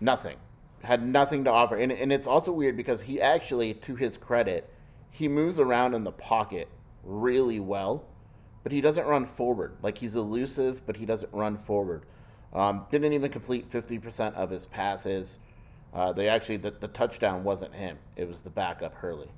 nothing. 0.00 0.36
Had 0.82 1.06
nothing 1.06 1.44
to 1.44 1.50
offer. 1.50 1.76
And, 1.76 1.92
and 1.92 2.12
it's 2.12 2.26
also 2.26 2.52
weird 2.52 2.76
because 2.76 3.02
he 3.02 3.20
actually, 3.20 3.74
to 3.74 3.94
his 3.94 4.16
credit, 4.16 4.72
he 5.10 5.28
moves 5.28 5.58
around 5.58 5.94
in 5.94 6.04
the 6.04 6.12
pocket 6.12 6.68
really 7.04 7.60
well, 7.60 8.04
but 8.62 8.72
he 8.72 8.80
doesn't 8.80 9.06
run 9.06 9.26
forward. 9.26 9.76
Like, 9.82 9.98
he's 9.98 10.16
elusive, 10.16 10.84
but 10.86 10.96
he 10.96 11.04
doesn't 11.04 11.32
run 11.32 11.58
forward. 11.58 12.04
Um, 12.52 12.86
didn't 12.90 13.12
even 13.12 13.30
complete 13.30 13.70
50% 13.70 14.34
of 14.34 14.50
his 14.50 14.66
passes. 14.66 15.38
Uh, 15.92 16.12
they 16.12 16.28
actually, 16.28 16.56
the, 16.56 16.70
the 16.70 16.88
touchdown 16.88 17.44
wasn't 17.44 17.74
him, 17.74 17.98
it 18.16 18.28
was 18.28 18.40
the 18.40 18.50
backup 18.50 18.94
Hurley. 18.94 19.30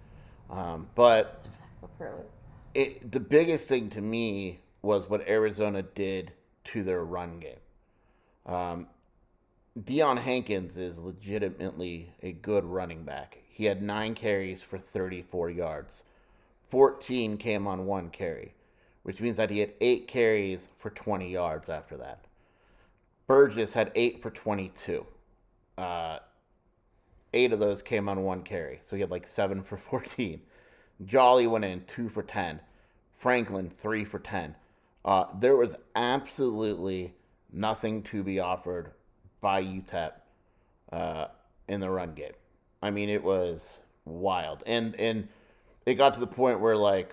Um, 0.51 0.87
but 0.95 1.47
it, 2.75 3.11
the 3.11 3.21
biggest 3.21 3.69
thing 3.69 3.89
to 3.91 4.01
me 4.01 4.61
was 4.83 5.09
what 5.09 5.27
Arizona 5.29 5.83
did 5.83 6.33
to 6.65 6.83
their 6.83 7.05
run 7.05 7.41
game. 7.41 8.55
Um, 8.55 8.87
Deion 9.81 10.19
Hankins 10.19 10.77
is 10.77 10.99
legitimately 10.99 12.13
a 12.23 12.33
good 12.33 12.63
running 12.63 13.05
back. 13.05 13.39
He 13.49 13.65
had 13.65 13.81
nine 13.81 14.15
carries 14.15 14.63
for 14.63 14.79
34 14.79 15.49
yards. 15.49 16.05
14 16.69 17.39
came 17.39 17.67
on 17.67 17.87
one 17.87 18.11
carry, 18.11 18.53
which 19.03 19.23
means 19.23 19.39
that 19.39 19.49
he 19.49 19.61
had 19.61 19.73
eight 19.81 20.07
carries 20.09 20.69
for 20.77 20.91
20 20.91 21.31
yards 21.31 21.71
after 21.71 21.97
that. 21.97 22.27
Burgess 23.27 23.73
had 23.73 23.91
eight 23.95 24.21
for 24.21 24.31
22. 24.31 25.07
Uh, 25.79 26.19
eight 27.33 27.53
of 27.53 27.59
those 27.59 27.81
came 27.81 28.11
on 28.11 28.25
one 28.25 28.43
carry. 28.43 28.81
So 28.85 28.95
he 28.95 29.01
had 29.01 29.11
like 29.11 29.27
seven 29.27 29.63
for 29.63 29.77
14. 29.79 30.43
Jolly 31.07 31.47
went 31.47 31.65
in 31.65 31.83
two 31.87 32.11
for 32.11 32.23
10. 32.23 32.61
Franklin, 33.15 33.71
three 33.71 34.05
for 34.05 34.19
10. 34.19 34.55
Uh, 35.03 35.25
there 35.41 35.57
was 35.57 35.77
absolutely 35.97 37.15
nothing 37.51 38.03
to 38.03 38.23
be 38.23 38.39
offered 38.39 38.93
by 39.43 39.63
UTEP 39.63 40.13
uh, 40.93 41.27
in 41.69 41.81
the 41.81 41.91
run 41.91 42.15
game. 42.15 42.33
I 42.81 42.91
mean, 42.91 43.11
it 43.11 43.23
was 43.23 43.81
wild. 44.07 44.63
And, 44.65 44.99
and 44.99 45.29
it 45.85 45.95
got 45.95 46.15
to 46.15 46.21
the 46.21 46.27
point 46.27 46.61
where, 46.61 46.77
like, 46.77 47.13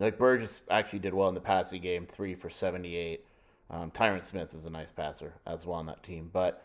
like 0.00 0.18
Burgess 0.18 0.62
actually 0.68 0.98
did 0.98 1.14
well 1.14 1.28
in 1.28 1.34
the 1.34 1.40
passing 1.40 1.80
game, 1.80 2.06
three 2.06 2.34
for 2.34 2.50
78. 2.50 3.24
Um, 3.70 3.90
Tyrin 3.90 4.24
Smith 4.24 4.54
is 4.54 4.64
a 4.64 4.70
nice 4.70 4.90
passer 4.90 5.34
as 5.46 5.64
well 5.64 5.78
on 5.78 5.86
that 5.86 6.02
team. 6.02 6.30
But 6.32 6.64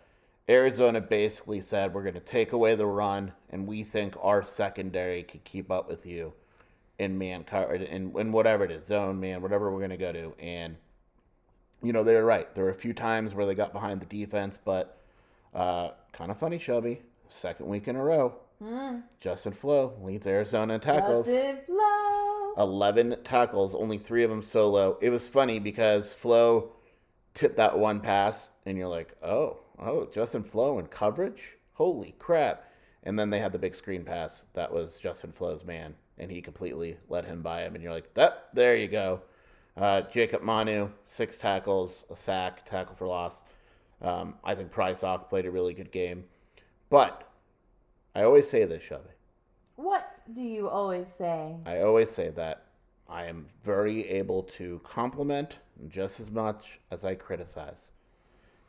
Arizona 0.49 0.99
basically 0.99 1.61
said, 1.61 1.93
we're 1.93 2.03
going 2.03 2.13
to 2.15 2.19
take 2.19 2.51
away 2.53 2.75
the 2.75 2.85
run, 2.85 3.31
and 3.51 3.67
we 3.67 3.83
think 3.83 4.15
our 4.21 4.43
secondary 4.43 5.23
can 5.23 5.39
keep 5.43 5.71
up 5.71 5.87
with 5.87 6.05
you 6.05 6.33
in 6.99 7.17
man 7.17 7.43
cover, 7.43 7.73
in, 7.75 8.15
in 8.17 8.31
whatever 8.31 8.63
it 8.63 8.71
is, 8.71 8.85
zone, 8.85 9.19
man, 9.19 9.41
whatever 9.41 9.71
we're 9.71 9.79
going 9.79 9.89
to 9.91 9.97
go 9.97 10.11
to. 10.11 10.33
And, 10.39 10.75
you 11.81 11.93
know, 11.93 12.03
they're 12.03 12.25
right. 12.25 12.53
There 12.53 12.65
were 12.65 12.69
a 12.69 12.75
few 12.75 12.93
times 12.93 13.33
where 13.33 13.45
they 13.45 13.55
got 13.55 13.73
behind 13.73 14.01
the 14.01 14.05
defense, 14.05 14.59
but 14.63 15.00
uh, 15.53 15.89
kind 16.13 16.31
of 16.31 16.37
funny, 16.37 16.59
Shelby. 16.59 17.01
Second 17.27 17.67
week 17.67 17.87
in 17.87 17.95
a 17.95 18.03
row, 18.03 18.35
Justin 19.19 19.53
Flowe 19.53 19.93
leads 20.01 20.27
Arizona 20.27 20.75
in 20.75 20.79
tackles. 20.81 21.25
Justin 21.25 21.59
Flowe. 21.65 22.53
11 22.57 23.15
tackles, 23.23 23.73
only 23.73 23.97
three 23.97 24.23
of 24.23 24.29
them 24.29 24.43
solo. 24.43 24.97
It 25.01 25.09
was 25.09 25.27
funny 25.27 25.59
because 25.59 26.13
Flowe 26.13 26.71
tipped 27.33 27.57
that 27.57 27.77
one 27.77 28.01
pass, 28.01 28.49
and 28.65 28.77
you're 28.77 28.89
like, 28.89 29.15
oh, 29.23 29.59
oh, 29.79 30.07
Justin 30.13 30.43
Flowe 30.43 30.79
in 30.79 30.87
coverage? 30.87 31.57
Holy 31.73 32.13
crap. 32.19 32.71
And 33.03 33.17
then 33.17 33.29
they 33.29 33.39
had 33.39 33.51
the 33.51 33.57
big 33.57 33.75
screen 33.75 34.03
pass. 34.03 34.45
That 34.53 34.71
was 34.71 34.97
Justin 34.97 35.31
Flowe's 35.31 35.63
man, 35.63 35.95
and 36.19 36.29
he 36.29 36.41
completely 36.41 36.97
let 37.09 37.25
him 37.25 37.41
by 37.41 37.63
him. 37.63 37.73
And 37.73 37.83
you're 37.83 37.93
like, 37.93 38.13
that, 38.13 38.49
there 38.53 38.75
you 38.75 38.87
go. 38.87 39.21
Uh, 39.77 40.01
Jacob 40.01 40.43
Manu, 40.43 40.89
six 41.05 41.37
tackles, 41.37 42.05
a 42.11 42.17
sack, 42.17 42.65
tackle 42.65 42.95
for 42.95 43.07
loss. 43.07 43.43
Um, 44.01 44.35
I 44.43 44.55
think 44.55 44.71
Prysock 44.71 45.29
played 45.29 45.45
a 45.45 45.51
really 45.51 45.73
good 45.73 45.91
game. 45.91 46.23
But 46.89 47.27
I 48.15 48.23
always 48.23 48.49
say 48.49 48.65
this, 48.65 48.83
Shelby. 48.83 49.09
What 49.75 50.17
do 50.33 50.43
you 50.43 50.67
always 50.67 51.07
say? 51.07 51.55
I 51.65 51.81
always 51.81 52.09
say 52.11 52.29
that 52.29 52.65
I 53.09 53.25
am 53.25 53.47
very 53.63 54.07
able 54.09 54.43
to 54.43 54.79
compliment 54.83 55.55
just 55.89 56.19
as 56.19 56.29
much 56.31 56.79
as 56.91 57.03
I 57.03 57.15
criticize. 57.15 57.91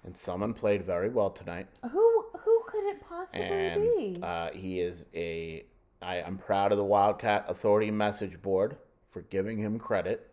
And 0.05 0.16
someone 0.16 0.53
played 0.55 0.85
very 0.85 1.09
well 1.11 1.31
tonight. 1.31 1.68
Who 1.90 2.27
who 2.38 2.62
could 2.66 2.85
it 2.85 3.01
possibly 3.01 3.45
And 3.45 3.83
be? 3.83 4.18
uh, 4.23 4.51
he 4.51 4.81
is 4.81 5.07
a 5.14 5.64
I, 6.01 6.16
I'm 6.23 6.38
proud 6.38 6.73
of 6.73 6.79
the 6.79 6.85
Wildcat 6.85 7.45
Authority 7.49 7.90
message 7.90 8.40
board 8.42 8.77
for 9.11 9.23
giving 9.23 9.59
him 9.59 9.79
credit 9.79 10.29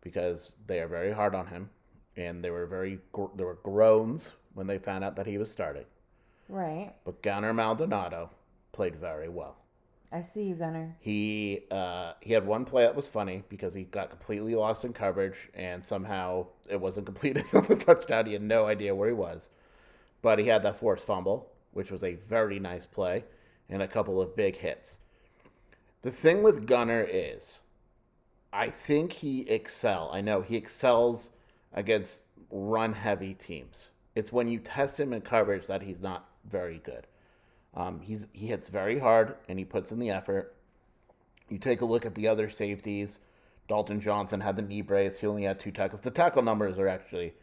because 0.00 0.54
they 0.66 0.78
are 0.80 0.86
very 0.86 1.10
hard 1.10 1.34
on 1.34 1.46
him, 1.48 1.70
and 2.16 2.42
they 2.42 2.50
were 2.50 2.66
very 2.66 2.98
there 3.36 3.46
were 3.46 3.58
groans 3.62 4.32
when 4.54 4.66
they 4.66 4.78
found 4.78 5.04
out 5.04 5.16
that 5.16 5.26
he 5.26 5.38
was 5.38 5.50
starting. 5.50 5.84
Right. 6.48 6.92
But 7.04 7.22
Gunner 7.22 7.52
Maldonado 7.52 8.30
played 8.72 8.96
very 8.96 9.28
well. 9.28 9.56
I 10.12 10.20
see 10.20 10.44
you, 10.44 10.54
Gunner. 10.54 10.96
He 11.00 11.64
uh, 11.70 12.12
he 12.20 12.32
had 12.32 12.46
one 12.46 12.64
play 12.64 12.84
that 12.84 12.94
was 12.94 13.08
funny 13.08 13.42
because 13.48 13.74
he 13.74 13.84
got 13.84 14.10
completely 14.10 14.54
lost 14.54 14.84
in 14.84 14.92
coverage 14.92 15.48
and 15.54 15.84
somehow 15.84 16.46
it 16.68 16.80
wasn't 16.80 17.06
completed 17.10 17.44
on 17.52 17.66
the 17.66 17.76
touchdown. 17.76 18.26
He 18.26 18.32
had 18.32 18.42
no 18.42 18.66
idea 18.66 18.94
where 18.94 19.08
he 19.08 19.14
was, 19.14 19.50
but 20.22 20.38
he 20.38 20.46
had 20.46 20.62
that 20.62 20.78
forced 20.78 21.06
fumble, 21.06 21.50
which 21.72 21.90
was 21.90 22.04
a 22.04 22.14
very 22.14 22.60
nice 22.60 22.86
play, 22.86 23.24
and 23.68 23.82
a 23.82 23.88
couple 23.88 24.20
of 24.20 24.36
big 24.36 24.56
hits. 24.56 24.98
The 26.02 26.10
thing 26.10 26.42
with 26.42 26.66
Gunner 26.66 27.02
is, 27.10 27.60
I 28.52 28.68
think 28.68 29.12
he 29.12 29.48
excel. 29.48 30.10
I 30.12 30.20
know 30.20 30.42
he 30.42 30.54
excels 30.54 31.30
against 31.74 32.22
run 32.50 32.92
heavy 32.92 33.34
teams. 33.34 33.90
It's 34.14 34.32
when 34.32 34.48
you 34.48 34.58
test 34.58 34.98
him 34.98 35.12
in 35.12 35.20
coverage 35.20 35.66
that 35.66 35.82
he's 35.82 36.00
not 36.00 36.28
very 36.48 36.78
good. 36.78 37.06
Um, 37.74 38.00
he's 38.00 38.28
he 38.32 38.46
hits 38.46 38.68
very 38.68 38.98
hard 38.98 39.34
and 39.48 39.58
he 39.58 39.64
puts 39.64 39.92
in 39.92 39.98
the 39.98 40.10
effort. 40.10 40.54
You 41.48 41.58
take 41.58 41.80
a 41.80 41.84
look 41.84 42.06
at 42.06 42.14
the 42.14 42.28
other 42.28 42.48
safeties. 42.48 43.20
Dalton 43.68 44.00
Johnson 44.00 44.40
had 44.40 44.56
the 44.56 44.62
knee 44.62 44.82
brace. 44.82 45.18
He 45.18 45.26
only 45.26 45.44
had 45.44 45.58
two 45.58 45.72
tackles. 45.72 46.00
The 46.00 46.10
tackle 46.10 46.42
numbers 46.42 46.78
are 46.78 46.88
actually 46.88 47.34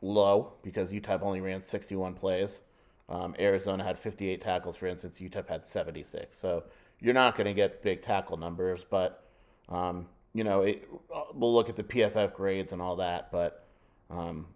low 0.00 0.52
because 0.62 0.92
UTEP 0.92 1.22
only 1.22 1.40
ran 1.40 1.62
61 1.62 2.14
plays. 2.14 2.62
Um, 3.08 3.34
Arizona 3.38 3.84
had 3.84 3.98
58 3.98 4.40
tackles, 4.40 4.76
for 4.76 4.86
instance. 4.86 5.18
UTEP 5.18 5.48
had 5.48 5.66
76. 5.66 6.36
So 6.36 6.64
you're 7.00 7.14
not 7.14 7.36
going 7.36 7.46
to 7.46 7.54
get 7.54 7.82
big 7.82 8.02
tackle 8.02 8.36
numbers, 8.36 8.84
but 8.88 9.24
um, 9.68 10.06
you 10.38 10.44
know 10.44 10.60
it, 10.60 10.88
we'll 11.34 11.52
look 11.52 11.68
at 11.68 11.74
the 11.74 11.82
PFF 11.82 12.32
grades 12.32 12.72
and 12.72 12.80
all 12.80 12.94
that. 12.96 13.32
But 13.32 13.66
um, 14.08 14.46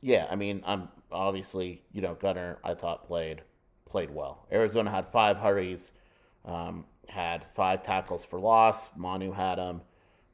yeah, 0.00 0.28
I 0.30 0.36
mean, 0.36 0.62
I'm 0.64 0.88
obviously 1.10 1.82
you 1.90 2.00
know 2.00 2.14
Gunner. 2.14 2.58
I 2.62 2.74
thought 2.74 3.08
played 3.08 3.42
played 3.90 4.08
well. 4.14 4.46
Arizona 4.52 4.88
had 4.88 5.04
five 5.08 5.36
hurries, 5.36 5.90
um, 6.44 6.84
had 7.08 7.44
five 7.56 7.82
tackles 7.82 8.24
for 8.24 8.38
loss. 8.38 8.96
Manu 8.96 9.32
had 9.32 9.56
them. 9.56 9.80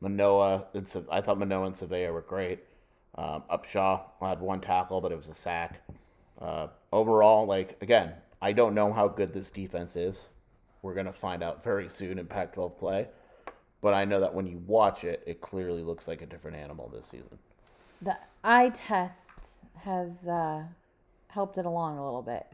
Manoa, 0.03 0.65
Sa- 0.85 1.01
I 1.11 1.23
thought 1.23 1.39
Manoa 1.39 1.69
and 1.69 1.75
Savea 1.75 2.13
were 2.13 2.21
great. 2.21 2.61
Um, 3.15 3.45
Upshaw 3.51 4.03
had 4.21 4.41
one 4.41 4.61
tackle, 4.61 5.01
but 5.01 5.11
it 5.11 5.17
was 5.17 5.29
a 5.29 5.35
sack. 5.35 5.81
Uh, 6.39 6.67
overall, 6.93 7.47
like 7.47 7.79
again, 7.81 8.13
I 8.43 8.53
don't 8.53 8.75
know 8.75 8.93
how 8.93 9.09
good 9.09 9.33
this 9.33 9.51
defense 9.51 9.97
is. 9.97 10.27
We're 10.83 10.95
gonna 10.95 11.15
find 11.15 11.43
out 11.43 11.65
very 11.65 11.89
soon 11.89 12.19
in 12.19 12.27
Pac-12 12.27 12.79
play, 12.79 13.09
but 13.83 13.93
I 13.93 14.05
know 14.07 14.21
that 14.21 14.33
when 14.33 14.47
you 14.47 14.63
watch 14.67 15.05
it, 15.05 15.23
it 15.27 15.43
clearly 15.43 15.83
looks 15.83 16.09
like 16.09 16.23
a 16.23 16.27
different 16.27 16.57
animal 16.57 16.91
this 16.95 17.07
season. 17.07 17.39
The 18.01 18.17
eye 18.43 18.71
test 18.73 19.57
has 19.81 20.27
uh, 20.27 20.63
helped 21.29 21.59
it 21.59 21.67
along 21.67 21.99
a 21.99 22.05
little 22.05 22.23
bit. 22.23 22.47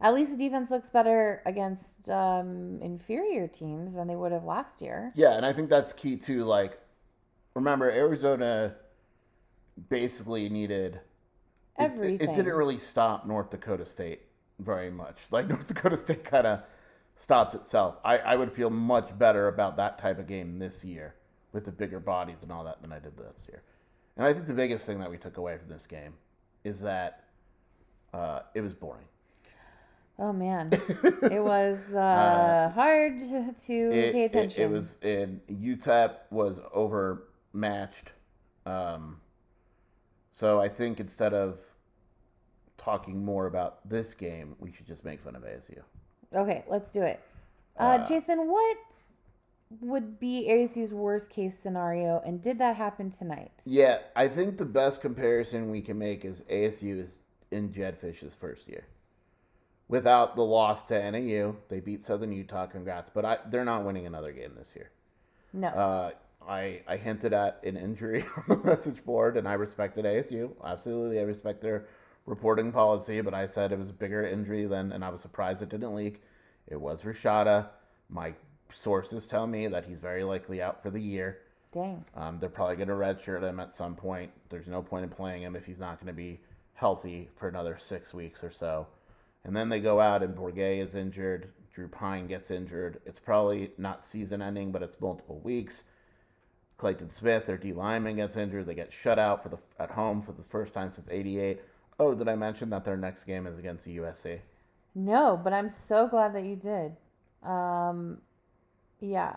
At 0.00 0.14
least 0.14 0.32
the 0.32 0.38
defense 0.44 0.70
looks 0.70 0.90
better 0.90 1.42
against 1.46 2.10
um, 2.10 2.80
inferior 2.82 3.46
teams 3.46 3.94
than 3.94 4.08
they 4.08 4.16
would 4.16 4.32
have 4.32 4.44
last 4.44 4.82
year. 4.82 5.12
Yeah, 5.14 5.36
and 5.36 5.46
I 5.46 5.52
think 5.52 5.68
that's 5.68 5.92
key 5.92 6.16
too. 6.16 6.42
Like, 6.44 6.80
remember 7.54 7.88
Arizona 7.88 8.74
basically 9.88 10.48
needed 10.48 10.94
it- 10.94 10.98
it- 10.98 11.84
Everything. 11.84 12.30
It, 12.30 12.34
didn't 12.34 12.54
really 12.54 12.78
stop 12.78 13.26
North 13.26 13.50
Dakota 13.50 13.86
State 13.86 14.22
very 14.58 14.90
much. 14.90 15.26
Like 15.30 15.48
North 15.48 15.68
Dakota 15.68 15.96
State 15.96 16.24
kind 16.24 16.46
of 16.46 16.60
stopped 17.16 17.54
itself. 17.54 17.96
I, 18.04 18.18
I 18.18 18.36
would 18.36 18.52
feel 18.52 18.70
much 18.70 19.16
better 19.18 19.48
about 19.48 19.76
that 19.76 19.98
type 19.98 20.18
of 20.18 20.26
game 20.26 20.58
this 20.58 20.84
year 20.84 21.14
with 21.52 21.64
the 21.64 21.72
bigger 21.72 22.00
bodies 22.00 22.42
and 22.42 22.50
all 22.50 22.64
that 22.64 22.82
than 22.82 22.92
I 22.92 22.98
did 22.98 23.16
this 23.16 23.46
year. 23.48 23.62
And 24.16 24.26
I 24.26 24.32
think 24.32 24.46
the 24.46 24.54
biggest 24.54 24.86
thing 24.86 25.00
that 25.00 25.10
we 25.10 25.18
took 25.18 25.36
away 25.36 25.56
from 25.58 25.68
this 25.68 25.86
game 25.86 26.14
is 26.64 26.80
that 26.80 27.24
uh, 28.12 28.40
it 28.54 28.60
was 28.60 28.72
boring. 28.72 29.06
Oh 30.18 30.32
man, 30.32 30.70
it 30.72 31.42
was 31.42 31.94
uh, 31.94 32.70
hard 32.74 33.18
to 33.18 33.52
to 33.66 33.72
it, 33.72 34.12
pay 34.12 34.24
attention. 34.24 34.62
It, 34.62 34.70
was 34.70 34.96
and 35.02 35.40
UTEP 35.48 36.14
was 36.30 36.58
overmatched. 36.72 38.10
Um, 38.66 39.20
so 40.32 40.60
I 40.60 40.68
think 40.68 41.00
instead 41.00 41.32
of 41.32 41.58
talking 42.76 43.24
more 43.24 43.46
about 43.46 43.88
this 43.88 44.12
game, 44.14 44.54
we 44.58 44.70
should 44.70 44.86
just 44.86 45.04
make 45.04 45.20
fun 45.20 45.34
of 45.34 45.42
ASU. 45.42 45.80
Okay, 46.34 46.64
let's 46.68 46.92
do 46.92 47.02
it. 47.02 47.20
Uh, 47.78 47.98
Uh, 48.00 48.04
Jason, 48.06 48.48
what 48.50 48.76
would 49.80 50.18
be 50.20 50.48
ASU's 50.50 50.92
worst 50.92 51.30
case 51.30 51.58
scenario, 51.58 52.20
and 52.24 52.42
did 52.42 52.58
that 52.58 52.76
happen 52.76 53.10
tonight? 53.10 53.52
Yeah, 53.64 53.98
I 54.14 54.28
think 54.28 54.58
the 54.58 54.64
best 54.66 55.00
comparison 55.00 55.70
we 55.70 55.80
can 55.80 55.98
make 55.98 56.24
is 56.24 56.42
ASU 56.50 57.00
is 57.02 57.18
in 57.50 57.72
Jedd 57.72 57.98
Fisch's 57.98 58.34
first 58.34 58.68
year. 58.68 58.84
Without 59.88 60.36
the 60.36 60.42
loss 60.44 60.86
to 60.86 61.10
NAU, 61.10 61.56
they 61.68 61.80
beat 61.80 62.04
Southern 62.04 62.32
Utah. 62.32 62.66
Congrats, 62.66 63.10
but 63.10 63.24
I, 63.24 63.38
they're 63.50 63.64
not 63.64 63.84
winning 63.84 64.06
another 64.06 64.32
game 64.32 64.52
this 64.56 64.72
year. 64.74 64.90
No. 65.52 65.68
Uh, 65.68 66.10
I 66.48 66.80
I 66.88 66.96
hinted 66.96 67.32
at 67.32 67.60
an 67.64 67.76
injury 67.76 68.24
on 68.36 68.44
the 68.48 68.64
message 68.64 69.04
board, 69.04 69.36
and 69.36 69.46
I 69.46 69.52
respected 69.54 70.04
ASU. 70.04 70.52
Absolutely, 70.64 71.18
I 71.18 71.22
respect 71.22 71.60
their 71.60 71.86
reporting 72.26 72.72
policy, 72.72 73.20
but 73.20 73.34
I 73.34 73.46
said 73.46 73.72
it 73.72 73.78
was 73.78 73.90
a 73.90 73.94
bigger 73.94 74.26
injury 74.26 74.66
than, 74.66 74.92
and 74.92 75.04
I 75.04 75.10
was 75.10 75.20
surprised 75.20 75.62
it 75.62 75.68
didn't 75.68 75.94
leak. 75.94 76.22
It 76.66 76.80
was 76.80 77.02
Rashada. 77.02 77.68
My 78.08 78.34
sources 78.74 79.26
tell 79.26 79.46
me 79.46 79.66
that 79.68 79.86
he's 79.86 79.98
very 79.98 80.24
likely 80.24 80.62
out 80.62 80.82
for 80.82 80.90
the 80.90 81.00
year. 81.00 81.38
Dang. 81.72 82.04
Um, 82.14 82.38
they're 82.38 82.48
probably 82.48 82.76
going 82.76 82.88
to 82.88 82.94
redshirt 82.94 83.42
him 83.42 83.58
at 83.58 83.74
some 83.74 83.94
point. 83.94 84.30
There's 84.50 84.68
no 84.68 84.82
point 84.82 85.04
in 85.04 85.10
playing 85.10 85.42
him 85.42 85.56
if 85.56 85.66
he's 85.66 85.80
not 85.80 85.98
going 85.98 86.08
to 86.08 86.12
be 86.12 86.40
healthy 86.74 87.30
for 87.36 87.48
another 87.48 87.78
six 87.80 88.12
weeks 88.12 88.44
or 88.44 88.50
so. 88.50 88.86
And 89.44 89.56
then 89.56 89.68
they 89.68 89.80
go 89.80 90.00
out 90.00 90.22
and 90.22 90.36
Bourguet 90.36 90.82
is 90.82 90.94
injured. 90.94 91.48
Drew 91.72 91.88
Pyne 91.88 92.26
gets 92.26 92.50
injured. 92.50 93.00
It's 93.06 93.18
probably 93.18 93.70
not 93.78 94.04
season 94.04 94.42
ending, 94.42 94.70
but 94.72 94.82
it's 94.82 95.00
multiple 95.00 95.40
weeks. 95.42 95.84
Clayton 96.76 97.10
Smith, 97.10 97.46
their 97.46 97.56
D 97.56 97.72
lineman, 97.72 98.16
gets 98.16 98.36
injured. 98.36 98.66
They 98.66 98.74
get 98.74 98.92
shut 98.92 99.18
out 99.18 99.42
for 99.42 99.48
the 99.48 99.58
at 99.78 99.92
home 99.92 100.20
for 100.20 100.32
the 100.32 100.42
first 100.42 100.74
time 100.74 100.92
since 100.92 101.06
'88. 101.08 101.60
Oh, 101.98 102.14
did 102.14 102.28
I 102.28 102.34
mention 102.34 102.70
that 102.70 102.84
their 102.84 102.96
next 102.96 103.24
game 103.24 103.46
is 103.46 103.58
against 103.58 103.84
the 103.84 103.98
USC? 103.98 104.40
No, 104.94 105.40
but 105.42 105.52
I'm 105.52 105.68
so 105.70 106.08
glad 106.08 106.34
that 106.34 106.44
you 106.44 106.56
did. 106.56 106.96
Um, 107.42 108.18
yeah. 109.00 109.36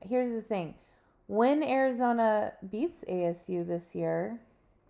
Here's 0.00 0.30
the 0.32 0.42
thing. 0.42 0.74
When 1.26 1.62
Arizona 1.62 2.52
beats 2.70 3.04
ASU 3.08 3.66
this 3.66 3.94
year, 3.94 4.40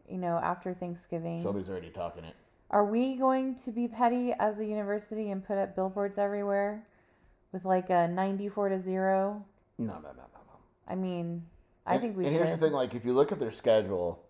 you 0.08 0.18
know, 0.18 0.36
after 0.36 0.74
Thanksgiving, 0.74 1.42
Shelby's 1.42 1.68
already 1.68 1.90
talking 1.90 2.24
it. 2.24 2.34
are 2.70 2.84
we 2.84 3.16
going 3.16 3.54
to 3.56 3.70
be 3.70 3.88
petty 3.88 4.32
as 4.38 4.58
a 4.58 4.64
university 4.66 5.30
and 5.30 5.44
put 5.44 5.56
up 5.58 5.74
billboards 5.74 6.18
everywhere 6.18 6.84
with 7.52 7.64
like 7.64 7.88
a 7.88 8.06
94 8.08 8.68
to 8.70 8.78
0? 8.78 9.44
No, 9.78 9.84
no, 9.86 9.94
no, 9.94 10.02
no, 10.02 10.12
no. 10.12 10.58
I 10.86 10.94
mean, 10.94 11.46
I 11.86 11.94
And- 11.94 12.02
think 12.02 12.16
we 12.16 12.26
and 12.26 12.34
should. 12.34 12.46
here's 12.46 12.58
the 12.58 12.66
thing: 12.66 12.74
like, 12.74 12.94
if 12.94 13.04
you 13.04 13.12
look 13.14 13.32
at 13.32 13.38
their 13.38 13.50
schedule, 13.50 14.22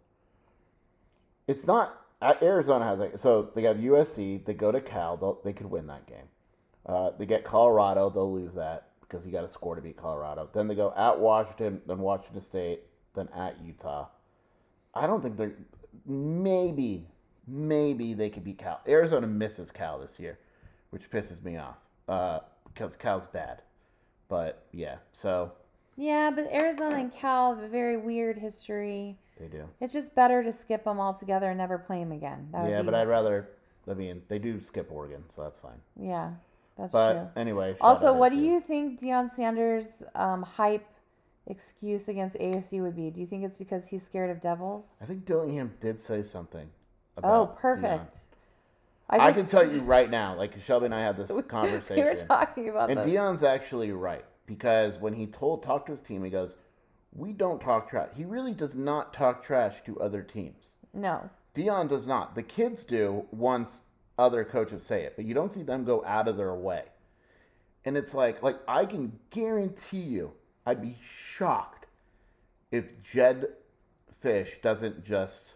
it's 1.48 1.66
not 1.66 2.05
Arizona 2.22 2.84
has 2.84 3.20
so 3.20 3.50
they 3.54 3.62
have 3.62 3.76
USC. 3.76 4.44
They 4.44 4.54
go 4.54 4.72
to 4.72 4.80
Cal. 4.80 5.40
They 5.44 5.52
could 5.52 5.66
win 5.66 5.86
that 5.88 6.06
game. 6.06 6.28
Uh, 6.86 7.10
they 7.18 7.26
get 7.26 7.44
Colorado. 7.44 8.08
They'll 8.10 8.32
lose 8.32 8.54
that 8.54 8.88
because 9.00 9.26
you 9.26 9.32
got 9.32 9.42
to 9.42 9.48
score 9.48 9.74
to 9.74 9.82
beat 9.82 9.96
Colorado. 9.96 10.48
Then 10.52 10.68
they 10.68 10.74
go 10.74 10.92
at 10.96 11.18
Washington, 11.18 11.80
then 11.86 11.98
Washington 11.98 12.40
State, 12.40 12.80
then 13.14 13.28
at 13.36 13.60
Utah. 13.64 14.08
I 14.94 15.06
don't 15.06 15.20
think 15.20 15.36
they're 15.36 15.56
maybe 16.06 17.06
maybe 17.46 18.14
they 18.14 18.30
could 18.30 18.44
beat 18.44 18.58
Cal. 18.58 18.80
Arizona 18.88 19.26
misses 19.26 19.70
Cal 19.70 19.98
this 19.98 20.18
year, 20.18 20.38
which 20.90 21.10
pisses 21.10 21.42
me 21.44 21.56
off 21.58 21.76
uh, 22.08 22.40
because 22.72 22.96
Cal's 22.96 23.26
bad. 23.26 23.62
But 24.28 24.64
yeah, 24.72 24.96
so 25.12 25.52
yeah, 25.96 26.30
but 26.34 26.52
Arizona 26.52 26.96
and 26.96 27.12
Cal 27.12 27.54
have 27.54 27.62
a 27.62 27.68
very 27.68 27.96
weird 27.96 28.38
history. 28.38 29.18
They 29.38 29.46
do. 29.48 29.68
It's 29.80 29.92
just 29.92 30.14
better 30.14 30.42
to 30.42 30.52
skip 30.52 30.84
them 30.84 30.98
altogether 30.98 31.50
and 31.50 31.58
never 31.58 31.78
play 31.78 32.00
them 32.00 32.12
again. 32.12 32.48
That 32.52 32.62
would 32.62 32.70
Yeah, 32.70 32.80
be, 32.80 32.86
but 32.86 32.94
I'd 32.94 33.08
rather. 33.08 33.48
I 33.88 33.94
mean, 33.94 34.22
they 34.28 34.38
do 34.38 34.60
skip 34.62 34.90
Oregon, 34.90 35.22
so 35.28 35.42
that's 35.42 35.58
fine. 35.58 35.78
Yeah, 36.00 36.32
that's 36.76 36.92
But 36.92 37.12
true. 37.12 37.28
anyway. 37.36 37.76
Also, 37.80 38.12
what 38.12 38.30
do 38.32 38.38
you 38.38 38.60
think 38.60 38.98
Deion 39.00 39.28
Sanders' 39.28 40.02
um, 40.14 40.42
hype 40.42 40.86
excuse 41.46 42.08
against 42.08 42.36
ASU 42.38 42.82
would 42.82 42.96
be? 42.96 43.10
Do 43.10 43.20
you 43.20 43.26
think 43.26 43.44
it's 43.44 43.58
because 43.58 43.88
he's 43.88 44.02
scared 44.02 44.30
of 44.30 44.40
devils? 44.40 44.98
I 45.02 45.06
think 45.06 45.24
Dillingham 45.24 45.74
did 45.80 46.00
say 46.00 46.22
something. 46.22 46.68
About 47.16 47.40
Oh, 47.40 47.46
perfect. 47.60 48.14
Deion. 48.16 48.22
I, 49.08 49.18
just- 49.30 49.38
can 49.38 49.46
tell 49.46 49.72
you 49.72 49.82
right 49.82 50.10
now, 50.10 50.34
like 50.34 50.58
Shelby 50.60 50.86
and 50.86 50.94
I 50.94 51.00
had 51.00 51.16
this 51.16 51.30
conversation. 51.46 51.96
we 52.04 52.10
were 52.10 52.16
talking 52.16 52.68
about 52.68 52.90
and 52.90 52.98
this. 52.98 53.06
Deion's 53.06 53.44
actually 53.44 53.92
right 53.92 54.24
because 54.46 54.98
when 54.98 55.12
he 55.12 55.26
told 55.26 55.62
talked 55.62 55.86
to 55.86 55.92
his 55.92 56.00
team, 56.02 56.24
he 56.24 56.30
goes, 56.30 56.58
"We 57.16 57.32
don't 57.32 57.60
talk 57.60 57.88
trash." 57.88 58.10
He 58.14 58.24
really 58.24 58.52
does 58.54 58.74
not 58.74 59.12
talk 59.12 59.42
trash 59.42 59.82
to 59.84 59.98
other 60.00 60.22
teams. 60.22 60.72
no, 60.92 61.30
Deion 61.54 61.88
does 61.88 62.06
not. 62.06 62.34
The 62.34 62.42
kids 62.42 62.84
do 62.84 63.26
once 63.30 63.84
other 64.18 64.44
coaches 64.44 64.82
say 64.82 65.04
it, 65.04 65.14
but 65.16 65.24
you 65.24 65.34
don't 65.34 65.50
see 65.52 65.62
them 65.62 65.84
go 65.84 66.04
out 66.04 66.28
of 66.28 66.36
their 66.36 66.54
way. 66.54 66.84
And 67.84 67.96
it's 67.96 68.14
like, 68.14 68.42
like 68.42 68.58
I 68.68 68.84
can 68.84 69.18
guarantee 69.30 70.00
you, 70.00 70.32
I'd 70.66 70.82
be 70.82 70.96
shocked 71.00 71.86
if 72.70 73.00
Jedd 73.02 73.46
Fisch 74.22 74.60
doesn't 74.60 75.04
just 75.04 75.52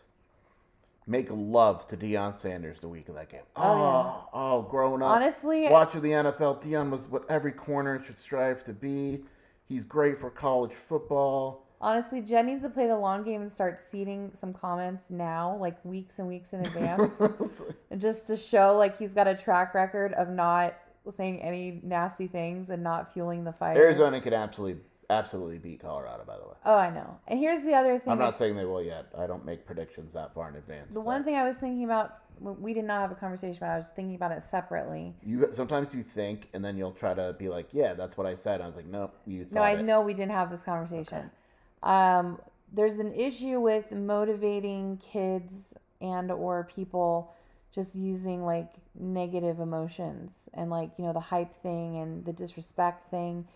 make 1.07 1.27
love 1.31 1.89
to 1.89 1.97
Deion 1.97 2.35
Sanders 2.35 2.81
the 2.81 2.89
week 2.89 3.09
of 3.09 3.15
that 3.17 3.29
game. 3.29 3.41
Oh, 3.57 3.63
oh, 3.63 4.29
oh, 4.33 4.63
growing 4.63 5.03
up, 5.03 5.11
Honestly- 5.11 5.69
watching 5.69 6.03
the 6.03 6.13
NFL, 6.13 6.63
Deion 6.63 6.91
was 6.91 7.09
what 7.09 7.29
every 7.29 7.53
corner 7.53 8.03
should 8.03 8.19
strive 8.19 8.65
to 8.65 8.73
be. 8.73 9.25
He's 9.71 9.85
great 9.85 10.19
for 10.19 10.31
college 10.31 10.73
football. 10.73 11.65
Honestly, 11.81 12.21
Jen 12.21 12.47
needs 12.47 12.65
to 12.65 12.71
play 12.71 12.89
the 12.89 12.99
long 12.99 13.23
game 13.23 13.41
and 13.41 13.51
start 13.51 13.79
seeding 13.79 14.33
some 14.35 14.53
comments 14.53 15.13
now, 15.13 15.57
like 15.61 15.83
weeks 15.85 16.19
and 16.19 16.27
weeks 16.27 16.53
in 16.53 16.67
advance, 16.67 17.21
and 17.91 18.01
just 18.01 18.27
to 18.27 18.37
show 18.37 18.77
like 18.77 18.99
he's 18.99 19.15
got 19.15 19.29
a 19.29 19.35
track 19.35 19.73
record 19.73 20.13
of 20.15 20.29
not 20.29 20.75
saying 21.09 21.41
any 21.41 21.81
nasty 21.85 22.27
things 22.27 22.71
and 22.71 22.83
not 22.83 23.13
fueling 23.13 23.45
the 23.45 23.53
fire. 23.53 23.77
Arizona 23.77 24.21
could 24.21 24.33
absolutely, 24.33 24.83
absolutely 25.11 25.59
beat 25.59 25.81
Colorado. 25.81 26.25
By 26.27 26.37
the 26.39 26.45
way, 26.45 26.55
Oh, 26.65 26.77
I 26.77 26.91
know. 26.91 27.19
And 27.29 27.39
here's 27.39 27.63
the 27.63 27.75
other 27.75 27.99
thing. 27.99 28.13
I'm 28.13 28.19
that- 28.19 28.25
not 28.25 28.37
saying 28.39 28.57
they 28.57 28.65
will 28.65 28.83
yet. 28.83 29.07
I 29.19 29.27
don't 29.27 29.45
make 29.45 29.67
predictions 29.67 30.13
that 30.15 30.33
far 30.33 30.49
in 30.49 30.57
advance. 30.57 30.95
the 30.95 31.01
one 31.01 31.25
thing 31.25 31.37
I 31.37 31.45
was 31.45 31.59
thinking 31.59 31.85
about, 31.85 32.19
we 32.41 32.73
did 32.73 32.85
not 32.85 33.01
have 33.01 33.13
a 33.13 33.15
conversation 33.15 33.57
about. 33.63 33.73
it, 33.73 33.75
I 33.75 33.77
was 33.77 33.89
thinking 33.89 34.15
about 34.15 34.33
it 34.33 34.43
separately. 34.43 35.15
you 35.23 35.51
sometimes 35.53 35.93
you 35.95 36.03
think, 36.03 36.49
and 36.55 36.65
then 36.65 36.77
you'll 36.79 36.93
try 36.93 37.13
to 37.13 37.35
be 37.39 37.49
like, 37.51 37.69
"Yeah, 37.75 37.93
that's 37.95 38.17
what 38.17 38.27
I 38.27 38.35
said." 38.35 38.61
I 38.63 38.67
was 38.67 38.77
like, 38.77 38.87
"Nope, 38.87 39.15
you." 39.27 39.47
No, 39.51 39.63
I 39.63 39.73
it." 39.73 39.83
know 39.85 40.01
we 40.01 40.15
didn't 40.15 40.33
have 40.33 40.49
this 40.51 40.63
conversation. 40.63 41.31
Um, 41.83 42.41
there's 42.73 42.99
an 42.99 43.13
issue 43.13 43.61
with 43.61 43.91
motivating 43.93 44.97
kids 44.99 45.75
and 46.01 46.31
or 46.31 46.65
people 46.65 47.33
just 47.73 47.95
using 47.95 48.45
like 48.45 48.73
negative 48.95 49.61
emotions 49.61 50.49
and 50.55 50.71
like 50.71 50.91
you 50.97 51.05
know 51.05 51.13
the 51.13 51.21
hype 51.21 51.53
thing 51.53 51.97
and 51.99 52.25
the 52.25 52.33
disrespect 52.33 53.05
thing. 53.05 53.47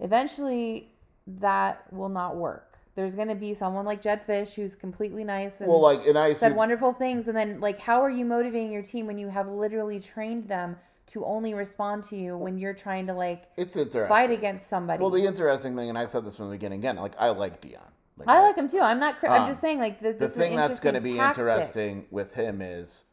Eventually, 0.00 0.92
that 1.40 1.84
will 1.92 2.08
not 2.08 2.36
work. 2.36 2.78
There's 2.94 3.14
going 3.14 3.28
to 3.28 3.34
be 3.36 3.54
someone 3.54 3.84
like 3.84 4.00
Jedd 4.00 4.26
Fisch 4.26 4.54
who's 4.54 4.74
completely 4.74 5.22
nice 5.22 5.60
and 5.60 5.68
Well, 5.70 5.80
like, 5.80 6.04
and 6.06 6.18
I 6.18 6.34
said 6.34 6.46
assume, 6.48 6.56
wonderful 6.56 6.92
things, 6.92 7.28
and 7.28 7.36
then 7.36 7.60
like, 7.60 7.78
how 7.78 8.00
are 8.02 8.10
you 8.10 8.24
motivating 8.24 8.72
your 8.72 8.82
team 8.82 9.06
when 9.06 9.18
you 9.18 9.28
have 9.28 9.46
literally 9.48 10.00
trained 10.00 10.48
them 10.48 10.76
to 11.08 11.24
only 11.24 11.54
respond 11.54 12.02
to 12.04 12.16
you 12.16 12.36
when 12.36 12.58
you're 12.58 12.74
trying 12.74 13.06
to 13.06 13.14
like 13.14 13.44
it's 13.56 13.76
interesting. 13.76 14.08
fight 14.08 14.30
against 14.30 14.68
somebody? 14.68 15.00
Well, 15.00 15.10
the 15.10 15.24
interesting 15.24 15.76
thing, 15.76 15.88
and 15.88 15.96
I 15.96 16.06
said 16.06 16.24
this 16.24 16.36
from 16.36 16.46
the 16.46 16.52
beginning 16.56 16.80
again, 16.80 16.96
like 16.96 17.12
I 17.18 17.28
like 17.28 17.62
Deion. 17.62 17.78
I 18.26 18.40
like 18.40 18.56
him 18.56 18.68
too. 18.68 18.80
I'm 18.80 18.98
not. 18.98 19.20
Cri- 19.20 19.28
I'm 19.28 19.42
Um, 19.42 19.46
just 19.48 19.60
saying, 19.60 19.78
like, 19.78 20.00
the, 20.00 20.12
the 20.12 20.26
thing 20.28 20.56
that's 20.56 20.80
going 20.80 20.96
to 20.96 21.00
be 21.00 21.14
tactic. 21.14 21.38
interesting 21.38 22.06
with 22.10 22.34
him 22.34 22.60
is 22.60 23.04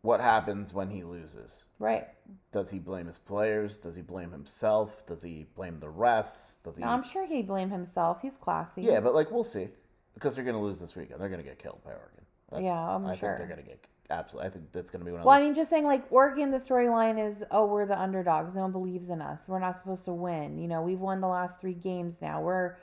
what 0.00 0.20
happens 0.22 0.72
when 0.72 0.88
he 0.88 1.04
loses. 1.04 1.64
Right? 1.78 2.06
Does 2.52 2.70
he 2.70 2.78
blame 2.78 3.06
his 3.06 3.18
players? 3.18 3.78
Does 3.78 3.94
he 3.94 4.02
blame 4.02 4.30
himself? 4.30 5.06
Does 5.06 5.22
he 5.22 5.46
blame 5.54 5.80
the 5.80 5.86
refs? 5.86 6.62
Does 6.62 6.76
he? 6.76 6.82
No, 6.82 6.88
I'm 6.88 7.02
sure 7.04 7.26
he'd 7.26 7.46
blame 7.46 7.70
himself. 7.70 8.20
He's 8.22 8.36
classy. 8.36 8.82
yeah, 8.82 9.00
but 9.00 9.14
like 9.14 9.30
we'll 9.30 9.44
see 9.44 9.68
because 10.14 10.34
they're 10.34 10.44
going 10.44 10.56
to 10.56 10.62
lose 10.62 10.80
this 10.80 10.96
weekend. 10.96 11.20
They're 11.20 11.28
going 11.28 11.42
to 11.42 11.48
get 11.48 11.58
killed 11.58 11.80
by 11.84 11.90
Oregon. 11.90 12.24
That's- 12.50 12.66
Yeah, 12.66 12.74
I'm 12.94 13.06
I 13.06 13.14
sure. 13.14 13.28
think 13.36 13.38
they're 13.38 13.56
going 13.56 13.64
to 13.64 13.70
get 13.70 13.84
absolutely. 14.10 14.48
I 14.48 14.52
think 14.52 14.72
that's 14.72 14.90
going 14.90 15.00
to 15.00 15.04
be 15.06 15.12
one 15.12 15.20
of 15.20 15.26
Well, 15.26 15.38
I 15.38 15.42
mean, 15.42 15.52
just 15.54 15.68
saying, 15.70 15.84
like, 15.84 16.10
Oregon, 16.10 16.50
the 16.50 16.56
storyline 16.56 17.24
is, 17.24 17.44
oh, 17.50 17.66
we're 17.66 17.84
the 17.86 18.00
underdogs. 18.00 18.56
No 18.56 18.62
one 18.62 18.72
believes 18.72 19.10
in 19.10 19.20
us. 19.20 19.48
We're 19.50 19.58
not 19.58 19.76
supposed 19.76 20.06
to 20.06 20.14
win. 20.14 20.58
You 20.58 20.66
know, 20.66 20.80
we've 20.82 20.98
won 20.98 21.20
the 21.20 21.28
last 21.28 21.60
three 21.60 21.74
games 21.74 22.22
now. 22.22 22.40
We're 22.40 22.76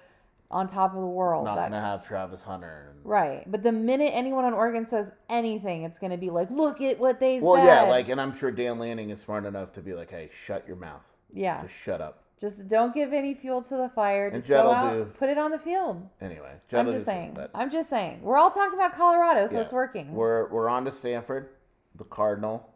on 0.51 0.67
top 0.67 0.93
of 0.93 1.01
the 1.01 1.08
world. 1.08 1.45
not 1.45 1.55
That- 1.55 1.69
to 1.69 1.75
have 1.79 2.08
Travis 2.08 2.43
Hunter. 2.43 2.91
And, 2.91 3.05
right. 3.05 3.43
But 3.51 3.63
the 3.63 3.71
minute 3.71 4.12
anyone 4.13 4.45
on 4.45 4.53
Oregon 4.53 4.86
says 4.86 5.12
anything, 5.29 5.84
it's 5.84 5.99
to 5.99 6.17
be 6.17 6.29
like, 6.29 6.49
look 6.51 6.81
at 6.81 6.99
what 6.99 7.19
they 7.19 7.39
well, 7.39 7.55
said. 7.55 7.65
Well, 7.65 7.86
yeah, 7.86 7.91
like, 7.91 8.10
and 8.10 8.21
I'm 8.21 8.36
sure 8.36 8.51
Dan 8.51 8.79
Lanning 8.79 9.10
is 9.10 9.21
smart 9.21 9.45
enough 9.45 9.73
to 9.73 9.81
be 9.81 9.93
like, 9.93 10.12
hey, 10.12 10.29
shut 10.45 10.65
your 10.67 10.77
mouth. 10.77 11.05
yeah. 11.34 11.63
Just 11.63 11.73
shut 11.75 12.01
up. 12.01 12.21
Just 12.38 12.67
don't 12.67 12.93
give 12.93 13.13
any 13.13 13.34
fuel 13.34 13.62
to 13.63 13.77
the 13.77 13.88
fire. 13.88 14.29
Just 14.29 14.49
go 14.49 14.69
out, 14.69 14.93
do- 14.93 15.05
put 15.17 15.29
it 15.29 15.38
on 15.38 15.51
the 15.51 15.58
field. 15.58 16.05
Anyway, 16.19 16.51
I'm 16.73 16.91
just 16.91 17.05
saying. 17.05 17.38
I'm 17.53 17.69
just 17.69 17.89
saying. 17.89 18.19
We're 18.21 18.36
all 18.38 18.51
talking 18.51 18.77
about 18.77 18.93
Colorado, 18.93 19.47
so 19.47 19.55
Yeah. 19.55 19.62
it's 19.62 19.71
working. 19.71 20.13
We're 20.13 20.49
we're 20.49 20.67
on 20.67 20.84
to 20.84 20.91
Stanford, 20.91 21.47
the 21.95 22.03
Cardinal. 22.03 22.69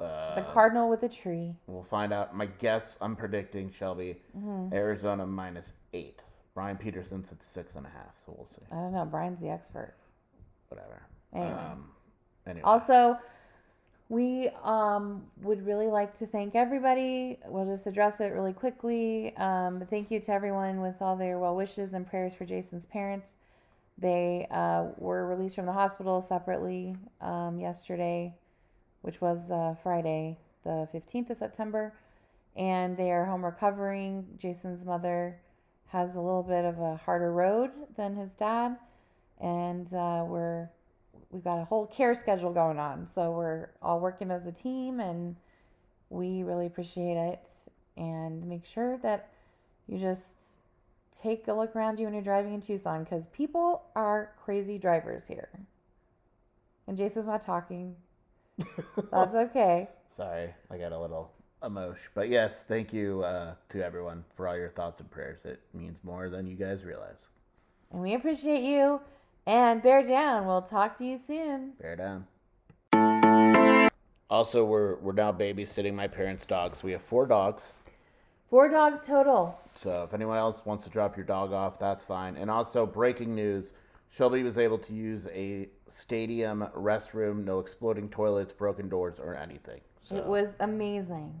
Uh, 0.00 0.34
the 0.34 0.42
Cardinal 0.42 0.90
with 0.90 1.04
a 1.04 1.08
tree. 1.08 1.54
We'll 1.68 1.84
find 1.84 2.12
out. 2.12 2.34
My 2.36 2.46
guess, 2.46 2.98
I'm 3.00 3.14
predicting 3.14 3.70
Shelby, 3.70 4.20
Mm-hmm. 4.36 4.74
Arizona 4.74 5.24
minus 5.24 5.74
eight. 5.92 6.20
Brian 6.56 6.78
Peterson's 6.78 7.30
at 7.30 7.42
six 7.42 7.74
and 7.74 7.84
a 7.84 7.90
half, 7.90 8.16
so 8.24 8.34
we'll 8.34 8.46
see. 8.46 8.62
I 8.72 8.76
don't 8.76 8.94
know. 8.94 9.04
Brian's 9.04 9.42
the 9.42 9.50
expert. 9.50 9.92
Whatever. 10.68 11.02
Anyway. 11.34 11.52
Um, 11.52 11.90
anyway. 12.46 12.62
Also, 12.64 13.18
we 14.08 14.48
um, 14.64 15.26
would 15.42 15.66
really 15.66 15.88
like 15.88 16.14
to 16.14 16.26
thank 16.26 16.54
everybody. 16.54 17.38
We'll 17.44 17.66
just 17.66 17.86
address 17.86 18.22
it 18.22 18.32
really 18.32 18.54
quickly. 18.54 19.36
Um, 19.36 19.84
thank 19.90 20.10
you 20.10 20.18
to 20.18 20.32
everyone 20.32 20.80
with 20.80 21.02
all 21.02 21.14
their 21.14 21.38
well 21.38 21.54
wishes 21.54 21.92
and 21.92 22.06
prayers 22.06 22.34
for 22.34 22.46
Jason's 22.46 22.86
parents. 22.86 23.36
They 23.98 24.46
uh, 24.50 24.86
were 24.96 25.26
released 25.26 25.56
from 25.56 25.66
the 25.66 25.72
hospital 25.72 26.22
separately 26.22 26.96
um, 27.20 27.60
yesterday, 27.60 28.34
which 29.02 29.20
was 29.20 29.50
uh, 29.50 29.74
Friday, 29.82 30.38
the 30.64 30.88
15th 30.90 31.28
of 31.28 31.36
September. 31.36 31.92
And 32.56 32.96
they 32.96 33.12
are 33.12 33.26
home 33.26 33.44
recovering. 33.44 34.26
Jason's 34.38 34.86
mother 34.86 35.36
has 35.88 36.16
a 36.16 36.20
little 36.20 36.42
bit 36.42 36.64
of 36.64 36.78
a 36.78 36.96
harder 36.96 37.32
road 37.32 37.70
than 37.96 38.14
his 38.16 38.34
dad. 38.34 38.76
And 39.40 39.92
uh, 39.92 40.24
we're 40.26 40.68
we've 41.30 41.44
got 41.44 41.60
a 41.60 41.64
whole 41.64 41.86
care 41.86 42.14
schedule 42.14 42.52
going 42.52 42.78
on. 42.78 43.06
So 43.06 43.32
we're 43.32 43.70
all 43.82 44.00
working 44.00 44.30
as 44.30 44.46
a 44.46 44.52
team 44.52 45.00
and 45.00 45.36
we 46.08 46.42
really 46.42 46.66
appreciate 46.66 47.16
it. 47.16 47.48
And 47.96 48.46
make 48.46 48.64
sure 48.64 48.98
that 48.98 49.30
you 49.86 49.98
just 49.98 50.52
take 51.16 51.48
a 51.48 51.52
look 51.52 51.74
around 51.74 51.98
you 51.98 52.04
when 52.04 52.14
you're 52.14 52.22
driving 52.22 52.54
in 52.54 52.60
Tucson 52.60 53.04
because 53.04 53.26
people 53.28 53.84
are 53.94 54.32
crazy 54.44 54.78
drivers 54.78 55.26
here. 55.26 55.48
And 56.86 56.96
Jason's 56.96 57.26
not 57.26 57.40
talking. 57.40 57.96
That's 59.10 59.34
okay. 59.34 59.88
Sorry, 60.14 60.54
I 60.70 60.78
got 60.78 60.92
a 60.92 60.98
little 60.98 61.32
emotion. 61.64 62.10
But 62.14 62.28
yes, 62.28 62.64
thank 62.64 62.92
you 62.92 63.22
uh, 63.22 63.54
to 63.70 63.84
everyone 63.84 64.24
for 64.34 64.48
all 64.48 64.56
your 64.56 64.70
thoughts 64.70 65.00
and 65.00 65.10
prayers. 65.10 65.44
It 65.44 65.60
means 65.74 65.98
more 66.02 66.28
than 66.28 66.46
you 66.46 66.56
guys 66.56 66.84
realize. 66.84 67.28
And 67.92 68.02
we 68.02 68.14
appreciate 68.14 68.62
you. 68.62 69.00
And 69.46 69.80
bear 69.80 70.02
down. 70.02 70.46
We'll 70.46 70.62
talk 70.62 70.96
to 70.96 71.04
you 71.04 71.16
soon. 71.16 71.72
Bear 71.80 71.96
down. 71.96 72.26
Also, 74.28 74.64
we're 74.64 74.96
we're 74.96 75.12
now 75.12 75.32
babysitting 75.32 75.94
my 75.94 76.08
parents' 76.08 76.44
dogs. 76.44 76.82
We 76.82 76.90
have 76.92 77.02
four 77.02 77.26
dogs. 77.26 77.74
Four 78.50 78.68
dogs 78.68 79.06
total. 79.06 79.60
So 79.76 80.02
if 80.02 80.14
anyone 80.14 80.36
else 80.36 80.64
wants 80.64 80.84
to 80.84 80.90
drop 80.90 81.16
your 81.16 81.26
dog 81.26 81.52
off, 81.52 81.78
that's 81.78 82.02
fine. 82.02 82.36
And 82.36 82.50
also, 82.50 82.86
breaking 82.86 83.36
news: 83.36 83.74
Shelby 84.10 84.42
was 84.42 84.58
able 84.58 84.78
to 84.78 84.92
use 84.92 85.28
a 85.28 85.68
stadium 85.88 86.66
restroom, 86.76 87.44
no 87.44 87.60
exploding 87.60 88.08
toilets, 88.08 88.52
broken 88.52 88.88
doors, 88.88 89.20
or 89.20 89.36
anything. 89.36 89.80
So 90.08 90.16
It 90.16 90.26
was 90.26 90.56
amazing. 90.60 91.34